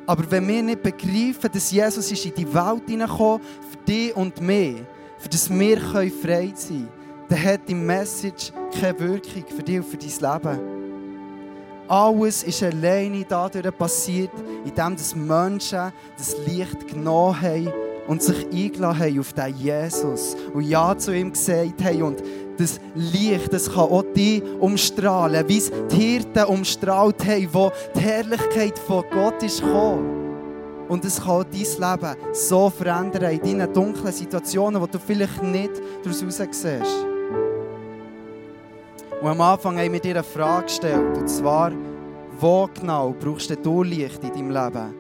Aber 0.10 0.24
wenn 0.32 0.48
wir 0.48 0.64
nicht 0.64 0.82
begreifen, 0.82 1.52
dass 1.54 1.70
Jesus 1.70 2.12
ist 2.12 2.26
in 2.26 2.34
die 2.34 2.52
Welt 2.52 2.82
hineingekommen 2.88 3.42
für 3.70 3.78
dich 3.86 4.16
und 4.16 4.42
mich, 4.42 4.78
für 5.20 5.30
das 5.30 5.48
wir 5.52 5.80
frei 5.80 6.12
sein 6.12 6.52
können, 6.68 6.90
dann 7.30 7.44
hat 7.44 7.60
die 7.68 7.76
Message 7.76 8.52
keine 8.74 9.00
Wirkung 9.00 9.44
für 9.56 9.62
dich 9.62 9.78
und 9.78 9.86
für 9.86 9.98
dein 9.98 10.44
Leben. 10.44 10.60
Alles 11.88 12.42
ist 12.42 12.64
alleine 12.64 13.24
dadurch 13.24 13.78
passiert, 13.78 14.32
indem 14.66 14.96
das 14.96 15.16
Menschen 15.16 15.94
das 16.18 16.36
Licht 16.48 16.88
genommen 16.88 17.40
haben 17.40 17.70
und 18.08 18.24
sich 18.24 18.48
eingeladen 18.48 18.98
haben 18.98 19.20
auf 19.20 19.34
den 19.34 19.58
Jesus 19.58 20.36
und 20.56 20.64
Ja 20.64 20.98
zu 20.98 21.16
ihm 21.16 21.32
gesagt 21.32 21.84
haben. 21.84 22.02
Und 22.02 22.24
das 22.60 22.80
Licht, 22.94 23.54
das 23.54 23.72
kann 23.72 23.86
auch 23.86 24.04
dich 24.16 24.44
umstrahlen, 24.60 25.48
wie 25.48 25.58
es 25.58 25.72
die 25.92 25.96
Hirten 25.96 26.44
umstrahlt 26.46 27.26
haben, 27.26 27.50
wo 27.52 27.72
die 27.96 28.02
Herrlichkeit 28.02 28.78
von 28.78 29.04
Gott 29.12 29.42
ist 29.42 29.62
gekommen. 29.62 30.18
Und 30.90 31.06
es 31.06 31.24
kann 31.24 31.46
dein 31.52 31.62
Leben 31.92 32.16
so 32.34 32.70
verändern 32.70 33.32
in 33.32 33.40
deinen 33.40 33.74
dunklen 33.74 34.12
Situationen, 34.12 34.82
wo 34.82 34.88
du 34.88 35.00
vielleicht 35.00 35.42
nicht 35.44 35.72
daraus 36.04 36.20
siehst. 36.20 37.06
Und 39.22 39.28
am 39.28 39.42
Anfang 39.42 39.78
haben 39.78 39.94
wir 39.94 40.00
dir 40.00 40.16
eine 40.16 40.24
Frage 40.24 40.66
gestellt, 40.66 41.18
und 41.18 41.30
zwar, 41.30 41.72
wo 42.40 42.70
genau 42.74 43.14
brauchst 43.20 43.56
du 43.64 43.84
Licht 43.84 44.24
in 44.24 44.32
deinem 44.32 44.50
Leben? 44.50 44.96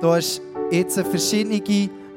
Du 0.00 0.08
hast 0.08 0.40
jetzt 0.70 0.98
verschiedene 0.98 1.60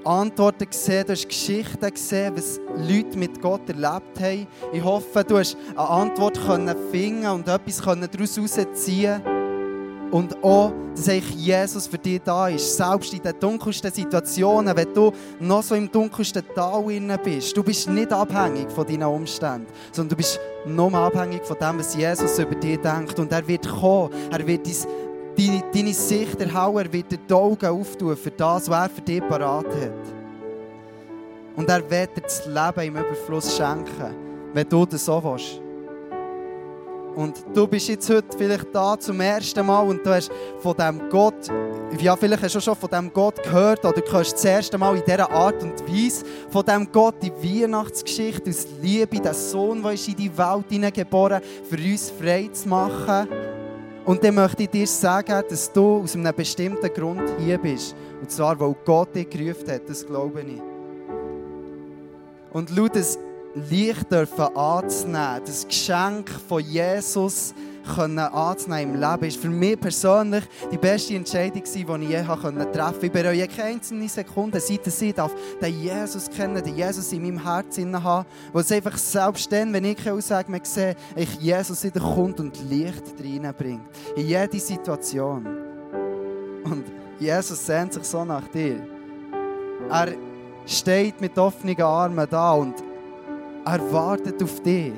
Antworten 0.06 0.70
gesehen, 0.70 1.06
du 1.06 1.14
hast 1.14 1.28
Geschichten 1.28 1.90
gesehen, 1.92 2.34
was 2.36 2.60
Leute 2.76 3.18
mit 3.18 3.42
Gott 3.42 3.68
erlebt 3.68 4.20
haben. 4.20 4.48
Ich 4.72 4.84
hoffe, 4.84 5.24
du 5.24 5.38
hast 5.38 5.58
eine 5.72 5.90
Antwort 5.90 6.38
finden 6.92 7.28
und 7.28 7.48
etwas 7.48 7.78
daraus 7.78 8.38
herausziehen 8.38 9.22
Und 10.12 10.44
auch, 10.44 10.72
dass 10.96 11.08
Jesus 11.36 11.88
für 11.88 11.98
dich 11.98 12.22
da 12.24 12.48
ist. 12.48 12.78
Selbst 12.78 13.14
in 13.14 13.22
den 13.22 13.40
dunkelsten 13.40 13.92
Situationen, 13.92 14.76
wenn 14.76 14.94
du 14.94 15.12
noch 15.40 15.64
so 15.64 15.74
im 15.74 15.92
dunkelsten 15.92 16.44
Tal 16.54 16.84
bist. 17.24 17.58
Du 17.58 17.64
bist 17.64 17.90
nicht 17.90 18.14
abhängig 18.14 18.72
von 18.72 18.86
deinen 18.86 19.04
Umständen, 19.04 19.68
sondern 19.92 20.10
du 20.10 20.16
bist 20.18 20.40
nur 20.66 20.94
abhängig 20.94 21.44
von 21.44 21.58
dem, 21.60 21.80
was 21.80 21.96
Jesus 21.96 22.38
über 22.38 22.56
dich 22.56 22.80
denkt. 22.80 23.18
Und 23.20 23.32
er 23.32 23.48
wird 23.48 23.68
kommen, 23.68 24.12
er 24.32 24.46
wird 24.46 24.68
dein 24.68 24.76
deine, 25.38 25.64
deine 25.74 25.94
Sicht 25.94 26.40
erhauen, 26.42 26.86
er 26.86 26.94
wird 26.94 27.12
dir 27.12 27.18
die 27.18 27.34
Augen 27.34 27.66
auftun 27.66 28.16
für 28.16 28.32
das, 28.32 28.70
was 28.70 28.88
er 28.88 28.90
für 28.90 29.02
dich 29.02 29.22
parat 29.22 29.68
hat. 29.68 30.14
Und 31.56 31.70
er 31.70 31.90
wird 31.90 32.18
dir 32.18 32.22
das 32.22 32.46
Leben 32.46 32.88
im 32.88 32.98
Überfluss 32.98 33.56
schenken, 33.56 34.16
wenn 34.54 34.68
du 34.68 34.86
das 34.86 35.06
so 35.06 35.24
willst. 35.24 35.62
Und 37.16 37.46
du 37.54 37.68
bist 37.68 37.88
jetzt 37.90 38.10
heute 38.10 38.36
vielleicht 38.36 38.74
da 38.74 39.00
zum 39.00 39.22
ersten 39.22 39.64
Mal 39.66 39.82
und 39.82 40.04
du 40.04 40.10
hast 40.10 40.32
von 40.60 40.76
dem 40.76 41.10
Gott, 41.10 41.48
ja, 42.00 42.16
vielleicht 42.16 42.42
hast 42.42 42.56
du 42.56 42.60
schon 42.60 42.76
von 42.76 42.90
dem 42.90 43.14
Gott 43.14 43.42
gehört 43.44 43.86
oder 43.86 44.02
du 44.02 44.12
hörst 44.12 44.34
das 44.34 44.46
erste 44.46 44.80
Mal 44.80 44.96
in 44.96 45.04
dieser 45.06 45.30
Art 45.30 45.62
und 45.62 45.80
Weise 45.88 46.26
von 46.50 46.66
dem 46.66 46.92
Gott 46.92 47.16
die 47.22 47.32
Weihnachtsgeschichte 47.32 48.50
aus 48.50 48.66
Liebe, 48.82 49.20
der 49.20 49.36
Sohn, 49.36 49.84
der 49.84 49.92
in 49.92 50.16
die 50.16 50.36
Welt 50.36 50.66
hineingeboren, 50.70 51.42
für 51.70 51.78
uns 51.78 52.10
frei 52.10 52.50
zu 52.52 52.68
machen. 52.68 53.28
Und 54.06 54.24
dann 54.24 54.36
möchte 54.36 54.64
ich 54.64 54.70
dir 54.70 54.88
sagen, 54.88 55.44
dass 55.50 55.72
du 55.72 56.02
aus 56.02 56.16
einem 56.16 56.36
bestimmten 56.36 56.94
Grund 56.94 57.22
hier 57.40 57.58
bist. 57.58 57.96
Und 58.20 58.30
zwar, 58.30 58.60
weil 58.60 58.76
Gott 58.84 59.16
dich 59.16 59.30
gerufen 59.30 59.72
hat. 59.72 59.88
Das 59.88 60.06
glaube 60.06 60.42
ich. 60.42 60.62
Und 62.52 62.70
schau, 62.76 62.88
das 62.88 63.18
Licht 63.70 64.12
dürfen 64.12 64.56
anzunehmen, 64.56 65.42
das 65.46 65.68
Geschenk 65.68 66.30
von 66.30 66.62
Jesus 66.62 67.54
können 67.84 68.20
anzunehmen 68.20 68.96
im 68.96 69.02
Leben, 69.02 69.26
ist 69.26 69.40
für 69.40 69.50
mich 69.50 69.80
persönlich 69.80 70.44
die 70.72 70.78
beste 70.78 71.16
Entscheidung, 71.16 71.64
die 71.64 71.80
ich 71.80 72.10
je 72.10 72.24
treffen 72.24 72.56
konnte. 72.56 73.06
Ich 73.06 73.12
bereue 73.12 73.48
keine 73.48 73.70
einzelne 73.70 74.08
Sekunde, 74.08 74.60
seit 74.60 74.88
ich 74.88 75.14
darf, 75.14 75.34
den 75.62 75.82
Jesus 75.82 76.30
kennen, 76.30 76.64
den 76.64 76.76
Jesus 76.76 77.12
in 77.12 77.22
meinem 77.22 77.44
Herzen 77.44 78.04
haben, 78.04 78.28
wo 78.52 78.60
es 78.60 78.72
einfach 78.72 78.98
selbst 78.98 79.52
dann, 79.52 79.74
wenn 79.74 79.86
ich 79.86 80.10
aussage, 80.10 80.50
man 80.50 80.62
sieht, 80.64 80.98
ich 81.16 81.36
Jesus 81.36 81.84
wieder 81.84 82.00
kommt 82.00 82.40
und 82.40 82.70
Licht 82.70 83.14
reinbringt. 83.20 83.88
In 84.16 84.28
jede 84.28 84.60
Situation. 84.60 85.46
Und 86.64 86.86
Jesus 87.20 87.66
sehnt 87.66 87.94
sich 87.94 88.04
so 88.04 88.24
nach 88.24 88.48
dir. 88.48 88.88
Er 89.90 90.14
steht 90.66 91.20
mit 91.20 91.38
offenen 91.38 91.82
Armen 91.82 92.28
da 92.30 92.54
und 92.54 92.76
er 93.66 93.92
wartet 93.92 94.42
auf 94.42 94.62
dich. 94.62 94.94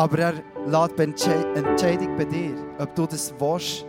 Aber 0.00 0.18
er 0.18 0.32
lässt 0.64 0.98
die 0.98 1.58
Entscheidung 1.58 2.16
bei 2.16 2.24
dir, 2.24 2.54
ob 2.78 2.94
du 2.94 3.04
das 3.04 3.34
willst, 3.38 3.84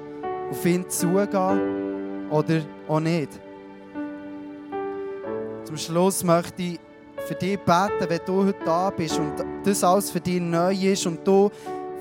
auf 0.50 0.66
ihn 0.66 0.90
zugehen 0.90 2.30
oder 2.30 2.60
auch 2.90 3.00
nicht. 3.00 3.40
Zum 5.64 5.78
Schluss 5.78 6.22
möchte 6.26 6.64
ich 6.64 6.80
für 7.26 7.36
dich 7.36 7.58
beten, 7.60 8.10
wenn 8.10 8.20
du 8.26 8.46
heute 8.46 8.60
da 8.66 8.90
bist 8.90 9.18
und 9.18 9.36
das 9.64 9.86
alles 9.86 10.12
für 10.12 10.20
dich 10.20 10.42
neu 10.42 10.74
ist 10.74 11.06
und 11.06 11.26
du 11.26 11.50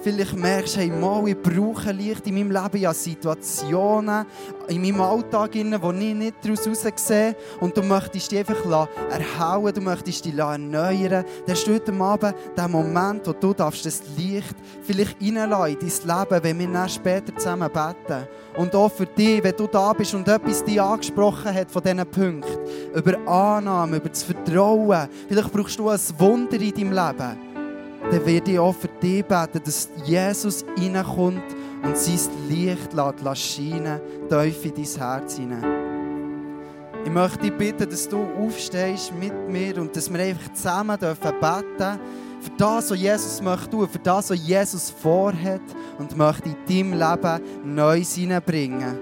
vielleicht 0.03 0.37
merkst, 0.37 0.77
hey, 0.77 0.89
mal, 0.89 1.27
ich 1.29 1.37
brauche 1.41 1.93
Licht 1.93 2.27
in 2.27 2.35
meinem 2.35 2.51
Leben, 2.51 2.87
habe 2.87 2.95
Situationen 2.95 4.27
in 4.69 4.83
meinem 4.83 5.01
Alltag, 5.01 5.53
die 5.53 5.61
ich 5.61 6.15
nicht 6.15 6.35
daraus 6.43 6.91
sehe. 6.97 7.37
Und 7.61 7.77
du 7.77 7.83
möchtest 7.83 8.31
dich 8.31 8.39
einfach 8.39 8.89
erhauen, 9.11 9.75
du 9.75 9.81
möchtest 9.81 10.25
dich 10.25 10.37
erneuern, 10.37 11.25
dann 11.47 11.57
du 11.65 11.75
heute 11.75 11.93
Abend 11.93 12.35
den 12.57 12.71
Moment, 12.71 13.27
wo 13.27 13.33
du 13.33 13.53
darfst 13.53 13.85
das 13.85 14.03
Licht 14.17 14.55
vielleicht 14.83 15.21
reinlassen 15.21 15.77
in 15.81 15.89
dein 16.07 16.19
Leben, 16.19 16.45
wenn 16.45 16.59
wir 16.59 16.69
dann 16.69 16.89
später 16.89 17.37
zusammen 17.37 17.71
beten. 17.71 18.27
Und 18.57 18.75
auch 18.75 18.91
für 18.91 19.07
dich, 19.07 19.43
wenn 19.43 19.57
du 19.57 19.67
da 19.67 19.93
bist 19.93 20.15
und 20.15 20.27
etwas 20.29 20.65
dich 20.65 20.81
angesprochen 20.81 21.55
hat 21.55 21.71
von 21.71 21.83
diesen 21.83 22.07
Punkten, 22.07 22.59
über 22.95 23.19
Annahme, 23.29 23.99
über 23.99 24.09
das 24.09 24.23
Vertrauen, 24.23 25.09
vielleicht 25.29 25.53
brauchst 25.53 25.79
du 25.79 25.89
ein 25.89 26.01
Wunder 26.19 26.61
in 26.61 26.75
deinem 26.75 26.93
Leben 26.93 27.50
dann 28.11 28.27
werde 28.27 28.51
ich 28.51 28.59
auch 28.59 28.75
für 28.75 28.89
dich 28.89 29.25
beten, 29.25 29.61
dass 29.65 29.89
Jesus 30.05 30.65
reinkommt 30.77 31.43
und 31.83 31.97
sein 31.97 32.19
Licht 32.49 32.93
lässt 32.93 33.39
scheinen 33.39 34.01
tief 34.29 34.65
in 34.65 34.75
dein 34.75 34.85
Herz 34.85 35.37
hinein. 35.37 35.91
Ich 37.05 37.11
möchte 37.11 37.39
dich 37.39 37.57
bitten, 37.57 37.89
dass 37.89 38.09
du 38.09 38.19
aufstehst 38.39 39.13
mit 39.19 39.33
mir 39.49 39.79
und 39.79 39.97
dass 39.97 40.13
wir 40.13 40.21
einfach 40.21 40.53
zusammen 40.53 40.99
dürfen 40.99 41.33
beten 41.41 42.01
für 42.41 42.51
das, 42.59 42.91
was 42.91 42.99
Jesus 42.99 43.41
möchte 43.41 43.71
tun, 43.71 43.89
für 43.89 43.99
das, 43.99 44.31
was 44.31 44.47
Jesus 44.47 44.91
vorhat 44.91 45.63
und 45.99 46.17
möchte 46.17 46.51
in 46.51 46.57
deinem 46.69 46.99
Leben 46.99 47.75
Neues 47.75 48.15
hineinbringen. 48.15 48.99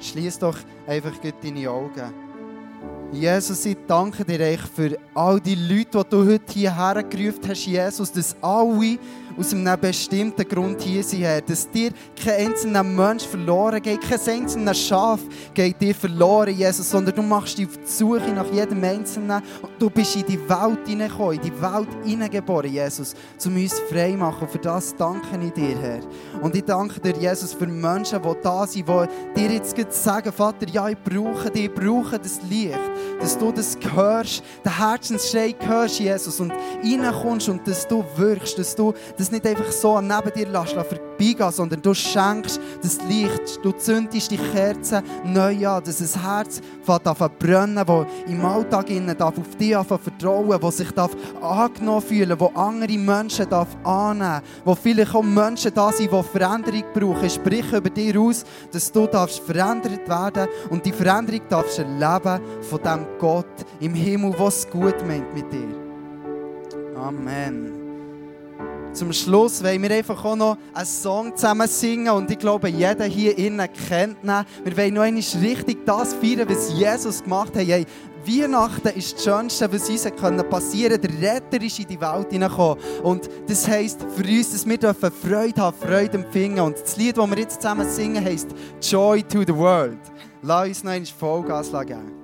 Schließ 0.00 0.38
doch 0.38 0.58
einfach 0.86 1.14
deine 1.42 1.70
Augen. 1.70 2.27
Jesus, 3.10 3.64
ich 3.64 3.78
danke 3.86 4.22
dir 4.22 4.58
für 4.58 4.98
all 5.14 5.40
die 5.40 5.54
Leute, 5.54 6.04
die 6.04 6.10
du 6.10 6.26
heute 6.26 6.52
hierher 6.52 7.02
gerufen 7.02 7.40
hast, 7.48 7.64
Jesus, 7.64 8.12
dass 8.12 8.36
alle 8.42 8.98
aus 9.38 9.52
einem 9.54 9.80
bestimmten 9.80 10.48
Grund 10.48 10.82
hier 10.82 11.02
sind, 11.02 11.22
Herr. 11.22 11.40
Dass 11.40 11.70
dir 11.70 11.92
kein 12.22 12.48
einzelner 12.48 12.82
Mensch 12.82 13.24
verloren 13.24 13.80
geht, 13.80 14.00
kein 14.00 14.42
einzelner 14.42 14.74
Schaf 14.74 15.20
geht 15.54 15.80
dir 15.80 15.94
verloren, 15.94 16.56
Jesus, 16.56 16.90
sondern 16.90 17.14
du 17.14 17.22
machst 17.22 17.58
dich 17.58 17.66
auf 17.66 17.76
die 17.76 17.86
Suche 17.86 18.32
nach 18.32 18.52
jedem 18.52 18.82
Einzelnen 18.82 19.42
und 19.62 19.70
du 19.78 19.88
bist 19.90 20.16
in 20.16 20.26
die 20.26 20.38
Welt 20.48 20.86
hineingekommen, 20.86 21.36
in 21.36 21.42
die 21.42 21.62
Welt 21.62 21.88
hineingeboren, 22.04 22.72
Jesus, 22.72 23.14
um 23.46 23.56
uns 23.56 23.78
frei 23.90 24.12
zu 24.12 24.18
machen. 24.18 24.48
Für 24.48 24.58
das 24.58 24.94
danke 24.96 25.38
ich 25.40 25.52
dir, 25.52 25.78
Herr. 25.78 26.00
Und 26.42 26.56
ich 26.56 26.64
danke 26.64 27.00
dir, 27.00 27.14
Jesus, 27.18 27.54
für 27.54 27.66
Menschen, 27.66 28.20
die 28.22 28.42
da 28.42 28.66
sind, 28.66 28.88
die 29.36 29.48
dir 29.48 29.62
jetzt 29.76 30.02
sagen, 30.02 30.32
Vater, 30.32 30.66
ja, 30.68 30.88
ich 30.88 30.98
brauche 30.98 31.50
dich, 31.50 31.66
ich 31.66 31.74
brauche 31.74 32.18
das 32.18 32.40
Licht, 32.48 32.78
dass 33.20 33.38
du 33.38 33.52
das 33.52 33.76
hörst, 33.94 34.42
den 34.64 34.76
Herzensschrei 34.76 35.54
hörst, 35.60 36.00
Jesus, 36.00 36.40
und 36.40 36.52
reinkommst 36.82 37.48
und 37.48 37.66
dass 37.66 37.86
du 37.86 38.04
wirkst, 38.16 38.58
dass 38.58 38.74
du 38.74 38.92
das 39.16 39.27
es 39.28 39.32
nicht 39.32 39.46
einfach 39.46 39.70
so 39.70 40.00
neben 40.00 40.32
dir 40.34 40.48
lässt, 40.48 40.72
vorbeigehen, 40.72 41.52
sondern 41.52 41.82
du 41.82 41.94
schenkst 41.94 42.60
das 42.82 42.98
Licht, 43.08 43.58
du 43.62 43.72
zündest 43.72 44.30
die 44.30 44.38
Kerzen 44.38 45.02
neu 45.24 45.66
an, 45.68 45.84
dass 45.84 46.00
ein 46.00 46.22
Herz 46.22 46.60
anfängt 46.86 47.38
brennen 47.38 47.84
das 47.86 48.06
im 48.26 48.44
Alltag 48.44 48.90
innen 48.90 49.16
darf 49.16 49.38
auf 49.38 49.56
dich 49.56 49.76
vertrauen 49.76 50.58
das 50.60 50.76
sich 50.78 50.90
darf 50.92 51.10
angenommen 51.42 52.02
fühlen 52.02 52.38
wo 52.40 52.46
andere 52.54 52.98
Menschen 52.98 53.48
darf 53.48 53.68
annehmen 53.84 54.42
wo 54.64 54.74
vielleicht 54.74 55.14
auch 55.14 55.22
Menschen 55.22 55.74
da 55.74 55.92
sind, 55.92 56.10
die 56.12 56.22
Veränderung 56.22 56.84
brauchen. 56.94 57.30
Sprich 57.30 57.72
über 57.72 57.90
dich 57.90 58.16
aus, 58.16 58.44
dass 58.72 58.90
du 58.90 59.06
darfst 59.06 59.40
verändert 59.40 60.08
werden 60.08 60.48
und 60.70 60.84
die 60.84 60.92
Veränderung 60.92 61.42
darfst 61.48 61.78
erleben 61.78 62.40
von 62.62 62.82
dem 62.82 63.06
Gott 63.18 63.46
im 63.80 63.94
Himmel, 63.94 64.34
was 64.38 64.68
gut 64.68 65.06
meint 65.06 65.34
mit 65.34 65.52
dir. 65.52 65.68
Amen 66.96 67.77
zum 68.92 69.12
Schluss 69.12 69.62
wollen 69.62 69.82
wir 69.82 69.90
einfach 69.90 70.24
auch 70.24 70.36
noch 70.36 70.58
einen 70.74 70.86
Song 70.86 71.36
zusammen 71.36 71.68
singen 71.68 72.10
und 72.10 72.30
ich 72.30 72.38
glaube, 72.38 72.68
jeder 72.68 73.04
hier 73.04 73.36
innen 73.38 73.68
kennt 73.88 74.24
ihn. 74.24 74.44
Wir 74.64 74.76
wollen 74.76 74.94
noch 74.94 75.02
einmal 75.02 75.22
richtig 75.40 75.84
das 75.86 76.14
feiern, 76.14 76.48
was 76.48 76.72
Jesus 76.72 77.22
gemacht 77.22 77.54
hat. 77.54 77.66
Hey, 77.66 77.86
Weihnachten 78.26 78.88
ist 78.88 79.14
das 79.14 79.24
Schönste, 79.24 79.72
was 79.72 79.88
uns 79.88 80.02
passieren 80.50 81.00
konnte. 81.00 81.08
Der 81.08 81.34
Retter 81.34 81.62
ist 81.64 81.78
in 81.78 81.86
die 81.86 82.00
Welt 82.00 82.30
hineingekommen. 82.30 82.78
Und 83.02 83.28
das 83.46 83.66
heisst 83.68 84.04
für 84.16 84.24
uns, 84.24 84.52
dass 84.52 84.66
wir 84.66 85.10
Freude 85.10 85.62
haben, 85.62 85.76
Freude 85.76 86.18
empfinden. 86.18 86.60
Und 86.60 86.80
das 86.80 86.96
Lied, 86.96 87.16
das 87.16 87.30
wir 87.30 87.38
jetzt 87.38 87.62
zusammen 87.62 87.88
singen, 87.88 88.24
heisst 88.24 88.48
Joy 88.82 89.22
to 89.22 89.42
the 89.46 89.54
World. 89.54 89.98
Lass 90.42 90.68
uns 90.68 90.84
noch 90.84 90.92
einmal 90.92 91.06
Vollgas 91.06 91.70
geben. 91.70 92.17